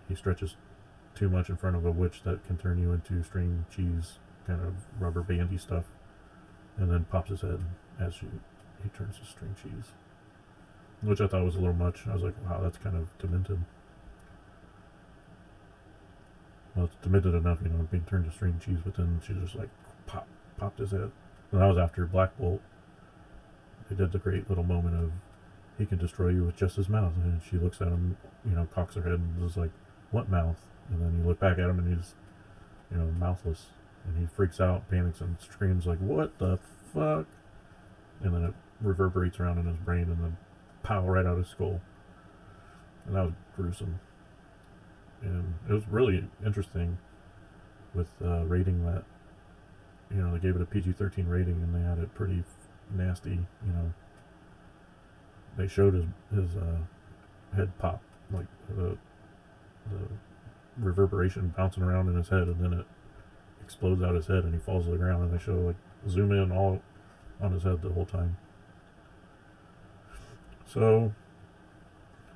[0.10, 0.57] he stretches
[1.16, 4.62] too much in front of a witch that can turn you into string cheese kind
[4.62, 5.86] of rubber bandy stuff,
[6.80, 7.59] and then pops his head
[7.99, 8.25] as she,
[8.82, 9.91] he turns to string cheese,
[11.01, 12.07] which I thought was a little much.
[12.07, 13.59] I was like, wow, that's kind of demented.
[16.75, 19.55] Well, it's demented enough, you know, being turned to string cheese, but then she just
[19.55, 19.69] like
[20.07, 20.27] pop
[20.57, 21.11] popped his head,
[21.51, 22.61] and that was after Black Bolt.
[23.89, 25.11] They did the great little moment of
[25.77, 28.67] he can destroy you with just his mouth, and she looks at him, you know,
[28.73, 29.71] cocks her head and is like,
[30.11, 30.59] "What mouth?"
[30.91, 32.13] And then you look back at him, and he's,
[32.91, 33.65] you know, mouthless,
[34.06, 36.60] and he freaks out, panics, and screams like, "What the
[36.93, 37.26] fuck?"
[38.22, 40.38] And then it reverberates around in his brain, and then
[40.84, 41.82] pow right out of his skull.
[43.06, 44.00] and that was gruesome.
[45.22, 46.97] And it was really interesting
[47.93, 49.04] with uh, rating that
[50.12, 52.43] you know they gave it a PG-13 rating and they had it pretty
[52.95, 53.32] nasty.
[53.66, 53.93] You know,
[55.58, 56.78] they showed his his uh,
[57.56, 58.97] head pop like the
[59.91, 60.08] the
[60.78, 62.86] reverberation bouncing around in his head, and then it
[63.70, 65.24] explodes out his head and he falls to the ground.
[65.24, 65.76] And they show like
[66.09, 66.82] zoom in all
[67.39, 68.36] on his head the whole time.
[70.65, 71.13] So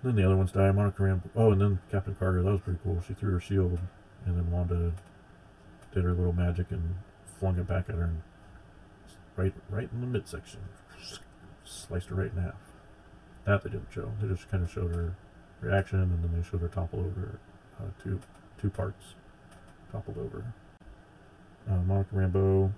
[0.03, 0.71] then the other ones die.
[0.71, 1.19] Monica.
[1.35, 2.43] Oh, and then Captain Carter.
[2.43, 3.01] That was pretty cool.
[3.07, 3.79] She threw her shield,
[4.25, 4.93] and then Wanda
[5.91, 6.95] did her little magic and
[7.39, 8.21] flung it back at her, and
[9.35, 10.59] right, right in the midsection,
[11.63, 12.55] sliced her right in half.
[13.45, 14.11] That they didn't show.
[14.21, 15.15] They just kind of showed her
[15.61, 17.39] reaction, and then they showed her topple over,
[17.79, 18.19] uh, two,
[18.61, 19.15] two parts,
[19.91, 20.53] toppled over.
[21.69, 22.71] Uh, Monica Rambeau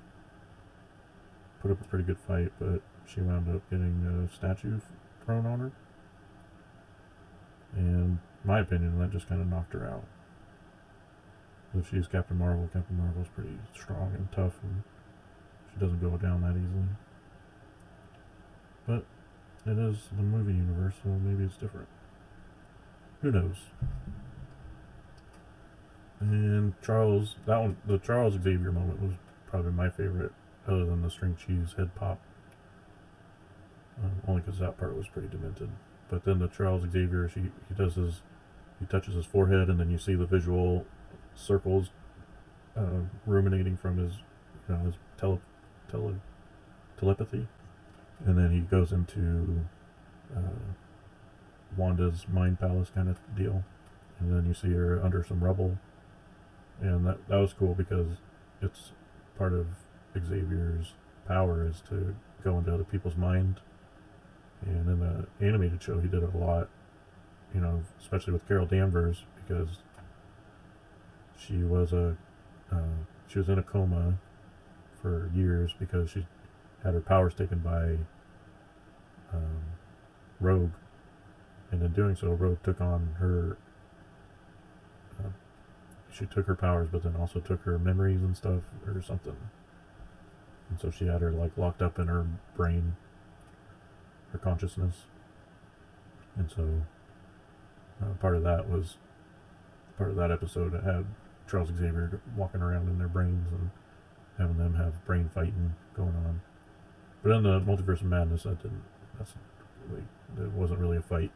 [1.61, 4.79] put up a pretty good fight, but she wound up getting a statue
[5.25, 5.71] thrown on her.
[7.75, 10.03] And my opinion, that just kind of knocked her out.
[11.77, 14.83] If she's Captain Marvel, Captain Marvel's pretty strong and tough, and
[15.73, 16.87] she doesn't go down that easily.
[18.87, 19.05] But
[19.69, 21.87] it is the movie universe, so maybe it's different.
[23.21, 23.57] Who knows?
[26.19, 29.13] And Charles, that one, the Charles Xavier moment was
[29.47, 30.31] probably my favorite,
[30.67, 32.19] other than the string cheese head pop.
[34.03, 35.69] Um, only because that part was pretty demented.
[36.09, 38.21] But then the Charles Xavier, she he does his,
[38.79, 40.85] he touches his forehead, and then you see the visual
[41.33, 41.89] circles,
[42.77, 44.13] uh, ruminating from his,
[44.67, 45.39] you know, his tele,
[45.89, 46.15] tele,
[46.97, 47.47] telepathy,
[48.25, 49.65] and then he goes into,
[50.35, 50.39] uh,
[51.77, 53.63] Wanda's mind palace kind of deal,
[54.19, 55.77] and then you see her under some rubble,
[56.81, 58.07] and that that was cool because
[58.61, 58.91] it's
[59.37, 59.67] part of
[60.17, 60.93] Xavier's
[61.27, 63.59] power is to go into other people's mind.
[64.65, 66.69] And in the animated show, he did it a lot,
[67.53, 69.77] you know, especially with Carol Danvers because
[71.37, 72.17] she was a
[72.71, 74.15] uh, she was in a coma
[75.01, 76.25] for years because she
[76.83, 77.97] had her powers taken by
[79.33, 79.63] um,
[80.39, 80.71] Rogue,
[81.71, 83.57] and in doing so, Rogue took on her.
[86.17, 89.35] She took her powers, but then also took her memories and stuff, or something.
[90.69, 92.95] And so she had her like locked up in her brain,
[94.31, 95.05] her consciousness.
[96.37, 96.81] And so
[98.01, 98.97] uh, part of that was
[99.97, 100.73] part of that episode.
[100.73, 101.05] It had
[101.49, 103.69] Charles Xavier walking around in their brains and
[104.37, 106.41] having them have brain fighting going on.
[107.23, 108.83] But in the Multiverse of Madness, that didn't.
[109.17, 109.33] That's
[109.89, 110.03] really,
[110.37, 111.31] it wasn't really a fight.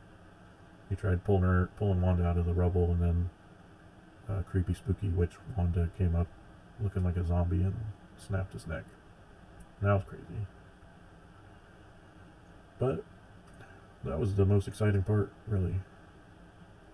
[0.90, 3.30] He tried pulling her, pulling Wanda out of the rubble, and then
[4.30, 6.28] uh, creepy, spooky witch Wanda came up
[6.82, 7.76] looking like a zombie and
[8.18, 8.84] snapped his neck.
[9.82, 10.48] That was crazy.
[12.78, 13.04] But
[14.04, 15.76] that was the most exciting part, really.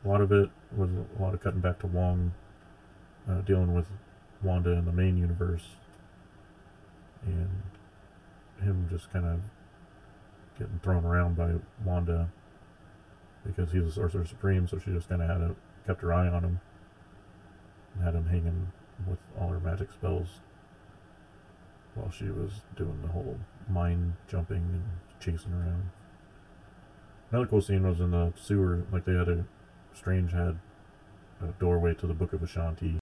[0.03, 2.33] A lot of it was a lot of cutting back to Wong,
[3.29, 3.88] uh, dealing with
[4.43, 5.75] Wanda in the main universe,
[7.25, 7.49] and
[8.61, 9.39] him just kind of
[10.57, 12.29] getting thrown around by Wanda
[13.45, 15.55] because he's a sorcerer supreme, so she just kind of had a,
[15.86, 16.59] kept her eye on him
[18.03, 18.71] had him hanging
[19.07, 20.39] with all her magic spells
[21.95, 23.37] while she was doing the whole
[23.69, 24.83] mind jumping and
[25.19, 25.89] chasing around.
[27.31, 29.45] Another cool scene was in the sewer, like they had a
[29.93, 30.59] strange had
[31.41, 32.99] a doorway to the Book of Vishanti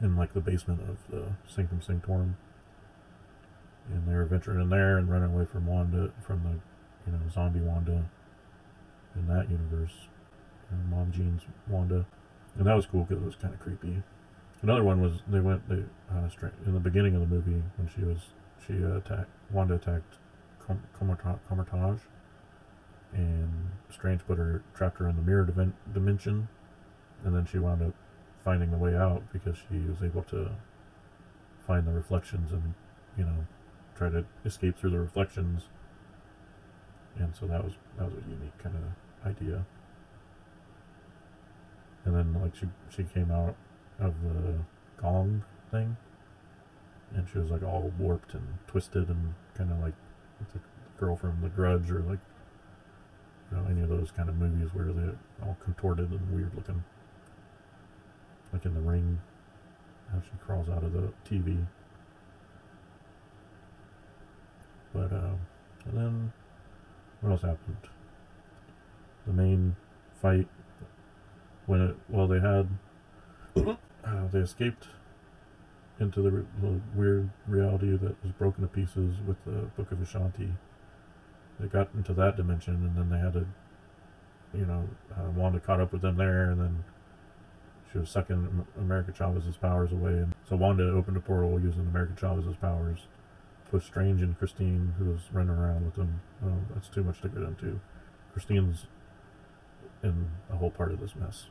[0.00, 2.36] in like the basement of the Sanctum Sanctorum.
[3.92, 7.28] And they were venturing in there and running away from Wanda from the you know,
[7.32, 8.04] zombie Wanda
[9.14, 10.08] in that universe.
[10.70, 12.06] And Mom Jean's Wanda.
[12.58, 14.02] And that was cool because it was kind of creepy.
[14.62, 16.28] Another one was they went they uh,
[16.66, 18.18] in the beginning of the movie when she was
[18.66, 20.14] she uh, attacked Wanda attacked
[20.66, 22.00] Com- Comerta- Kamar-Taj,
[23.12, 26.48] and Strange put her trapped her in the mirror dimen- dimension,
[27.24, 27.94] and then she wound up
[28.44, 30.50] finding the way out because she was able to
[31.66, 32.74] find the reflections and
[33.16, 33.46] you know
[33.96, 35.64] try to escape through the reflections.
[37.18, 39.64] And so that was that was a unique kind of idea.
[42.04, 43.56] And then like she she came out
[43.98, 44.54] of the
[45.00, 45.96] gong thing,
[47.14, 49.94] and she was like all warped and twisted and kind of like
[50.52, 50.60] the
[50.98, 52.18] girl from The Grudge or like
[53.50, 56.84] you know any of those kind of movies where they're all contorted and weird looking,
[58.52, 59.20] like in The Ring,
[60.12, 61.66] how she crawls out of the TV.
[64.92, 65.36] But uh,
[65.86, 66.32] and then
[67.20, 67.76] what else happened?
[69.26, 69.76] The main
[70.20, 70.48] fight
[71.66, 72.68] when it well they had
[74.06, 74.88] uh, they escaped
[75.98, 79.98] into the, re- the weird reality that was broken to pieces with the Book of
[79.98, 80.52] Vishanti.
[81.58, 83.46] They got into that dimension, and then they had to
[84.56, 86.84] you know, uh, Wanda caught up with them there, and then
[87.92, 90.12] she was sucking America Chavez's powers away.
[90.12, 93.06] And so Wanda opened a portal using America Chavez's powers,
[93.70, 96.20] pushed Strange and Christine, who was running around with them.
[96.42, 97.80] Um, that's too much to get into.
[98.32, 98.86] Christine's
[100.02, 101.46] in a whole part of this mess,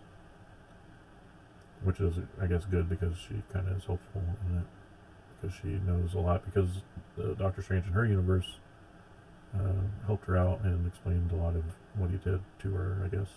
[1.83, 4.65] which is, I guess, good because she kind of is hopeful in it
[5.41, 6.69] because she knows a lot because
[7.17, 8.57] the Doctor Strange in her universe
[9.53, 11.63] uh, helped her out and explained a lot of
[11.95, 13.27] what he did to her, I guess.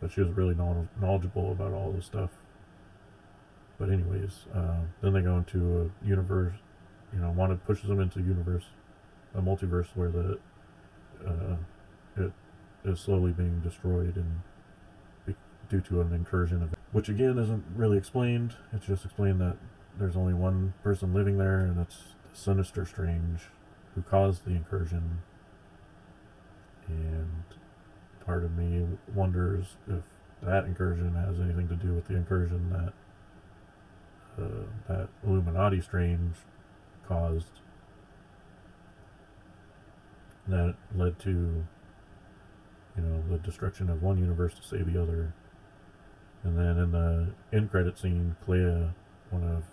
[0.00, 2.30] But she was really knowl- knowledgeable about all this stuff.
[3.78, 6.54] But anyways, uh, then they go into a universe.
[7.12, 8.64] You know, Wanda pushes them into a universe,
[9.34, 10.38] a multiverse where the
[11.26, 11.56] uh,
[12.16, 12.32] it
[12.84, 15.34] is slowly being destroyed and
[15.68, 18.56] due to an incursion of which again isn't really explained.
[18.72, 19.56] It's just explained that
[19.98, 23.42] there's only one person living there, and it's Sinister Strange,
[23.94, 25.22] who caused the incursion.
[26.86, 27.42] And
[28.24, 30.02] part of me wonders if
[30.42, 32.92] that incursion has anything to do with the incursion that
[34.42, 36.36] uh, that Illuminati Strange
[37.06, 37.60] caused.
[40.46, 41.30] That led to,
[42.96, 45.34] you know, the destruction of one universe to save the other.
[46.44, 48.90] And then in the end credit scene, Clea,
[49.30, 49.64] one of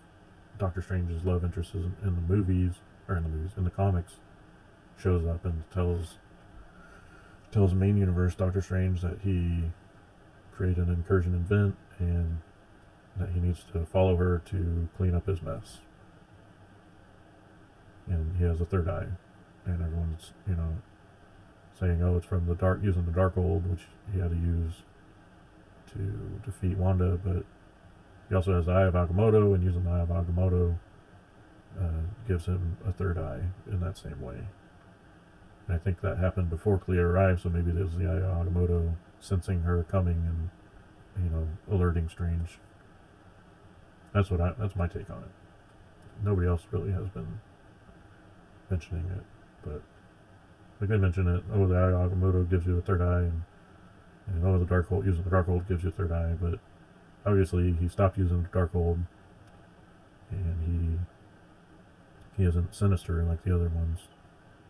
[0.57, 2.73] Doctor Strange's love interests in, the movies
[3.07, 4.15] or in the movies in the comics,
[4.97, 6.17] shows up and tells
[7.51, 9.63] tells main universe Doctor Strange that he
[10.53, 12.39] created an incursion event and
[13.17, 15.79] that he needs to follow her to clean up his mess.
[18.07, 19.07] And he has a third eye,
[19.65, 20.77] and everyone's you know
[21.79, 24.83] saying, "Oh, it's from the dark using the Darkhold, which he had to use
[25.93, 27.45] to defeat Wanda." But
[28.29, 30.77] he also has the Eye of Agamotto, and using the Eye of Agamotto
[31.79, 34.39] uh, gives him a third eye in that same way.
[35.67, 38.95] And I think that happened before Clea arrived, so maybe there's the Eye of Agamotto
[39.19, 40.49] sensing her coming
[41.15, 42.59] and you know alerting Strange.
[44.13, 44.53] That's what I.
[44.57, 45.31] That's my take on it.
[46.23, 47.39] Nobody else really has been
[48.69, 49.23] mentioning it,
[49.63, 49.81] but
[50.79, 51.43] like they mention it.
[51.53, 53.43] Oh, the Eye of Agamotto gives you a third eye, and,
[54.27, 56.33] and oh, the dark Darkhold using the dark Darkhold gives you a third eye.
[56.39, 56.59] But
[57.25, 59.05] obviously, he stopped using the Darkhold,
[60.31, 61.05] and
[62.37, 63.99] he he isn't sinister like the other ones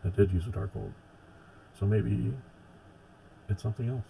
[0.04, 0.92] that did use the dark Darkhold.
[1.78, 2.32] So maybe
[3.48, 4.06] it's something else,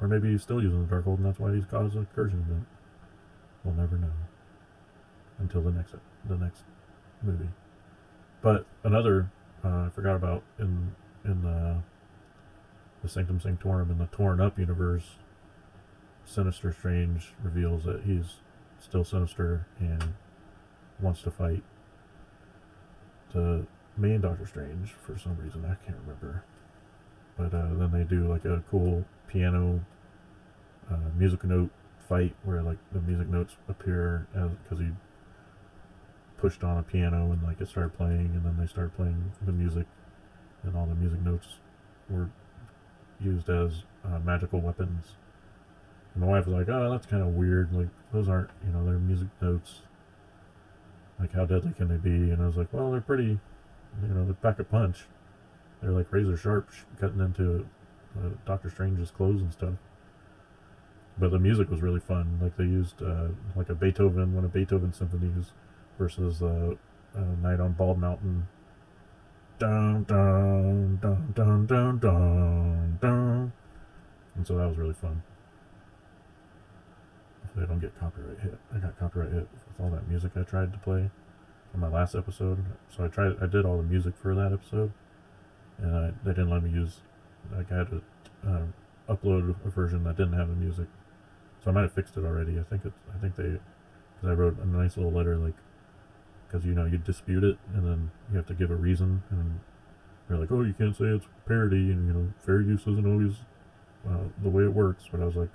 [0.00, 2.66] or maybe he's still using the Darkhold, and that's why he's caused an incursion event.
[3.64, 4.12] We'll never know
[5.38, 5.94] until the next
[6.28, 6.62] the next
[7.22, 7.48] movie.
[8.42, 9.30] But another
[9.64, 10.94] uh, I forgot about in
[11.24, 11.82] in the
[13.02, 15.16] the Sanctum Sanctorum in the Torn Up universe,
[16.24, 18.36] Sinister Strange reveals that he's
[18.80, 20.14] still sinister and
[21.00, 21.62] wants to fight
[23.32, 25.64] the main Doctor Strange for some reason.
[25.64, 26.44] I can't remember.
[27.36, 29.80] But uh, then they do like a cool piano
[30.90, 31.70] uh, music note
[32.08, 34.90] fight where like the music notes appear as because he
[36.38, 39.52] pushed on a piano and like it started playing and then they started playing the
[39.52, 39.86] music
[40.62, 41.56] and all the music notes
[42.08, 42.30] were
[43.20, 45.16] used as uh, magical weapons.
[46.14, 47.72] And my wife was like, "Oh, that's kind of weird.
[47.72, 49.82] Like those aren't, you know, they're music notes.
[51.18, 53.38] Like how deadly can they be?" And I was like, "Well, they're pretty,
[54.02, 55.04] you know, they pack a punch.
[55.80, 57.66] They're like razor sharp, cutting into
[58.18, 59.74] uh, Doctor Strange's clothes and stuff."
[61.18, 62.38] But the music was really fun.
[62.40, 65.52] Like they used uh, like a Beethoven, one of Beethoven's symphonies,
[65.98, 66.74] versus uh,
[67.42, 68.46] Night on Bald Mountain.
[69.58, 73.52] Dun dun dun dun dun dun dun.
[74.36, 75.22] And so that was really fun.
[77.42, 78.58] Hopefully I don't get copyright hit.
[78.72, 81.10] I got copyright hit with all that music I tried to play
[81.74, 82.64] on my last episode.
[82.88, 83.36] So I tried.
[83.42, 84.92] I did all the music for that episode,
[85.78, 87.00] and I, they didn't let me use.
[87.52, 88.02] Like I had to
[88.46, 90.86] uh, upload a version that didn't have the music.
[91.64, 92.60] So I might have fixed it already.
[92.60, 92.98] I think it's.
[93.12, 93.58] I think they.
[94.20, 95.54] Because I wrote a nice little letter like
[96.48, 99.60] because you know you dispute it and then you have to give a reason and
[100.28, 103.34] they're like oh you can't say it's parody and you know fair use isn't always
[104.08, 105.50] uh, the way it works but i was like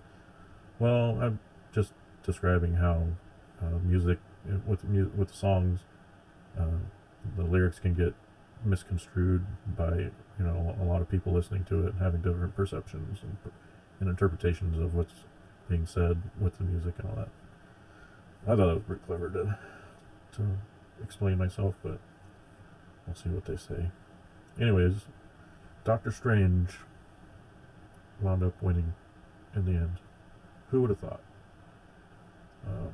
[0.79, 1.39] well i'm
[1.73, 3.07] just describing how
[3.61, 4.19] uh, music
[4.51, 4.83] uh, with
[5.15, 5.81] with songs
[6.59, 6.65] uh,
[7.37, 8.13] the lyrics can get
[8.65, 9.45] misconstrued
[9.77, 13.37] by you know a lot of people listening to it and having different perceptions and,
[13.99, 15.25] and interpretations of what's
[15.69, 17.29] being said with the music and all that.
[18.45, 19.57] I thought that was pretty clever to
[20.33, 20.57] to
[21.03, 21.99] explain myself, but
[23.05, 23.91] we'll see what they say.
[24.59, 25.05] Anyways,
[25.83, 26.69] Doctor Strange
[28.21, 28.93] wound up winning
[29.55, 29.97] in the end.
[30.69, 31.21] Who would have thought?
[32.65, 32.93] Um,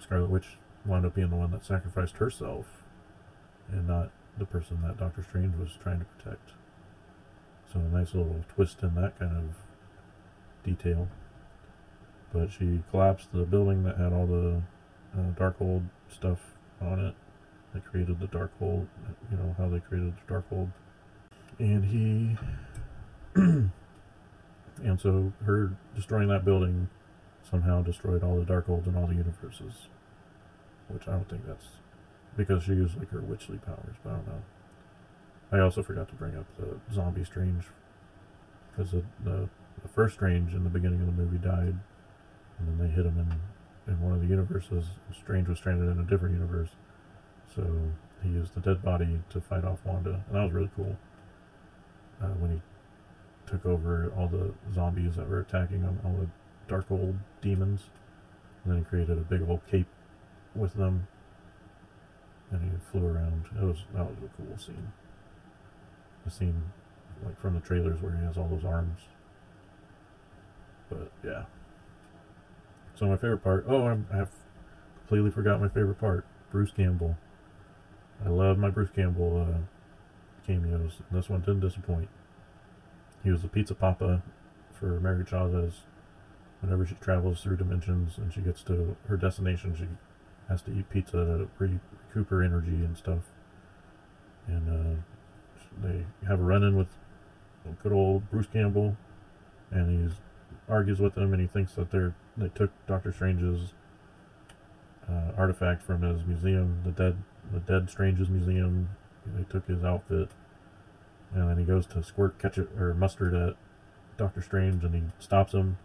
[0.00, 2.66] Scarlet Witch wound up being the one that sacrificed herself
[3.72, 6.50] and not the person that Doctor Strange was trying to protect.
[7.72, 9.56] So a nice little twist in that kind of
[10.64, 11.08] detail.
[12.32, 14.62] But she collapsed the building that had all the
[15.16, 17.14] uh, Darkhold stuff on it.
[17.72, 18.86] They created the Darkhold,
[19.30, 20.70] you know how they created the Darkhold,
[21.58, 22.36] and he,
[24.84, 26.88] and so her destroying that building
[27.48, 29.88] somehow destroyed all the Darkholds in all the universes,
[30.88, 31.66] which I don't think that's
[32.36, 34.42] because she used like her witchly powers, but I don't know.
[35.52, 37.64] I also forgot to bring up the zombie Strange
[38.70, 39.48] because the, the
[39.82, 41.76] the first Strange in the beginning of the movie died,
[42.58, 43.40] and then they hit him in
[43.86, 44.84] in one of the universes.
[45.12, 46.70] Strange was stranded in a different universe,
[47.54, 47.62] so
[48.22, 50.96] he used the dead body to fight off Wanda, and that was really cool.
[52.22, 52.62] Uh, when he
[53.50, 56.28] took over all the zombies that were attacking him, all the
[56.72, 57.90] Darkhold demons,
[58.64, 59.88] and then he created a big old cape
[60.54, 61.06] with them,
[62.50, 63.44] and he flew around.
[63.60, 64.92] It was that was a cool scene.
[66.24, 66.62] The scene,
[67.24, 69.00] like from the trailers, where he has all those arms.
[70.88, 71.44] But yeah.
[72.94, 73.64] So my favorite part.
[73.68, 74.30] Oh, I'm, I have
[75.00, 76.24] completely forgot my favorite part.
[76.50, 77.16] Bruce Campbell.
[78.24, 80.92] I love my Bruce Campbell uh, cameos.
[81.10, 82.08] This one didn't disappoint.
[83.24, 84.22] He was the pizza papa
[84.72, 85.80] for Mary Chavez.
[86.60, 89.86] Whenever she travels through dimensions and she gets to her destination, she
[90.48, 93.30] has to eat pizza to recoup her energy and stuff.
[94.46, 96.88] And uh, they have a run-in with
[97.82, 98.96] good old Bruce Campbell,
[99.70, 100.14] and he
[100.68, 103.74] argues with him, and he thinks that they're they took Doctor Strange's
[105.08, 107.16] uh, artifact from his museum, the dead
[107.52, 108.90] the dead Strange's museum.
[109.26, 110.30] They took his outfit,
[111.34, 113.56] and then he goes to squirt ketchup or mustard at
[114.16, 115.78] Doctor Strange, and he stops him,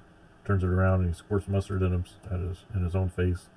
[0.46, 3.50] turns it around, and he squirts mustard in him at his in his own face.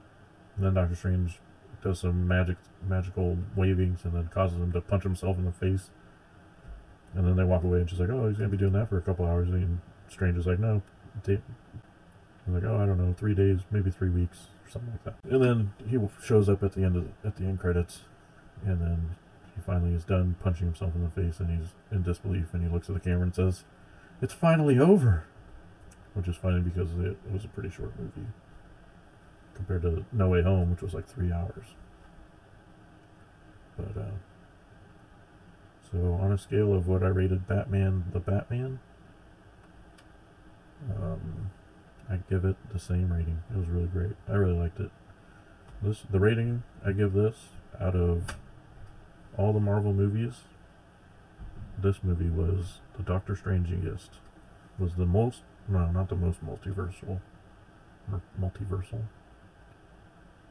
[0.57, 1.41] And then Doctor Strange
[1.83, 2.57] does some magic
[2.87, 5.91] magical wavings, and then causes him to punch himself in the face.
[7.15, 8.99] And then they walk away, and she's like, "Oh, he's gonna be doing that for
[8.99, 10.83] a couple hours." And Strange is like, "No."
[11.27, 15.33] I'm like, "Oh, I don't know, three days, maybe three weeks, or something like that."
[15.33, 18.03] And then he shows up at the end of the, at the end credits,
[18.65, 19.17] and then
[19.55, 22.69] he finally is done punching himself in the face, and he's in disbelief, and he
[22.69, 23.65] looks at the camera and says,
[24.21, 25.25] "It's finally over,"
[26.15, 28.29] which is funny because it was a pretty short movie
[29.55, 31.67] compared to No Way Home, which was like three hours.
[33.77, 34.17] But uh,
[35.91, 38.81] so on a scale of what I rated Batman, the Batman,
[40.91, 41.51] um,
[42.11, 43.43] I give it the same rating.
[43.53, 44.17] It was really great.
[44.29, 44.91] I really liked it.
[45.83, 47.37] This the rating I give this
[47.81, 48.37] out of
[49.37, 50.43] all the Marvel movies.
[51.79, 54.11] This movie was the Doctor Strangiest.
[54.79, 57.21] Was the most no, not the most multiversal.
[58.11, 59.03] Or multiversal.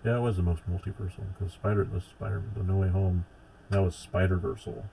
[0.03, 3.25] Yeah, it was the most multiversal because Spider the Spider the No Way Home
[3.71, 4.83] that was Spider Versal.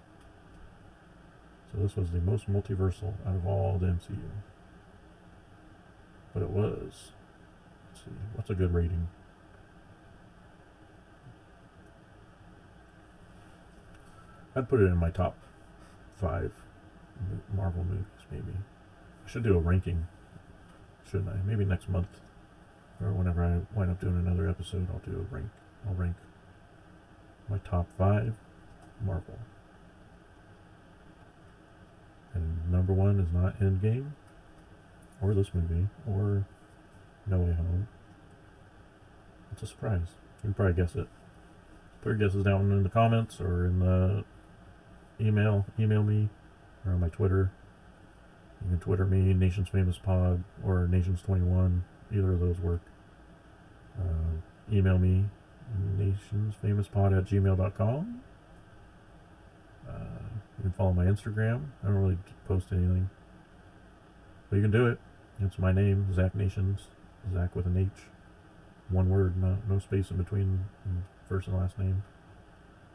[1.73, 4.19] So this was the most multiversal out of all the MCU.
[6.35, 7.13] But it was.
[7.93, 9.09] Let's see, what's a good rating?
[14.55, 15.37] I'd put it in my top
[16.17, 16.53] five
[17.55, 18.57] Marvel movies, maybe.
[19.25, 20.07] I should do a ranking,
[21.09, 21.37] shouldn't I?
[21.47, 22.21] Maybe next month,
[23.01, 25.49] or whenever I wind up doing another episode, I'll do a rank.
[25.87, 26.17] I'll rank
[27.49, 28.35] my top five
[29.05, 29.39] Marvel.
[32.35, 34.11] And number one is not Endgame,
[35.21, 36.47] or this movie, or
[37.27, 37.89] No Way Home.
[39.53, 40.09] It's a surprise.
[40.39, 41.09] You can probably guess it.
[42.03, 44.25] Put your guesses down in the comments or in the
[45.21, 45.67] email.
[45.79, 46.29] Email me
[46.87, 47.51] or on my Twitter.
[48.63, 51.85] You can Twitter me, Nations Famous Pod or Nations Twenty One.
[52.13, 52.81] Either of those work.
[53.99, 55.25] Uh, email me,
[55.99, 58.21] nationsfamouspod at gmail.com.
[59.89, 59.93] Uh,
[60.59, 61.67] you can follow my Instagram.
[61.83, 63.11] I don't really post anything.
[64.51, 64.99] But you can do it.
[65.41, 66.89] It's my name, Zach Nations.
[67.33, 68.07] Zach with an H.
[68.89, 70.65] One word, no, no space in between
[71.29, 72.03] first and last name.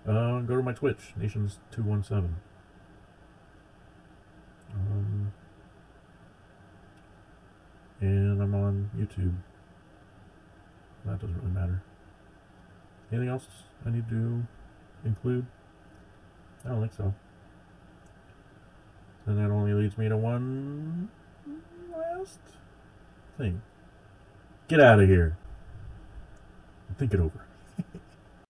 [0.05, 2.31] Uh, go to my Twitch, Nations217.
[4.73, 5.31] Um,
[8.01, 9.35] and I'm on YouTube.
[11.05, 11.81] That doesn't really matter.
[13.09, 13.47] Anything else
[13.85, 14.43] I need to
[15.05, 15.45] include?
[16.65, 17.13] I don't think so.
[19.27, 21.09] And that only leads me to one
[22.17, 22.39] last
[23.37, 23.61] thing.
[24.67, 25.37] Get out of here.
[26.97, 27.45] Think it over.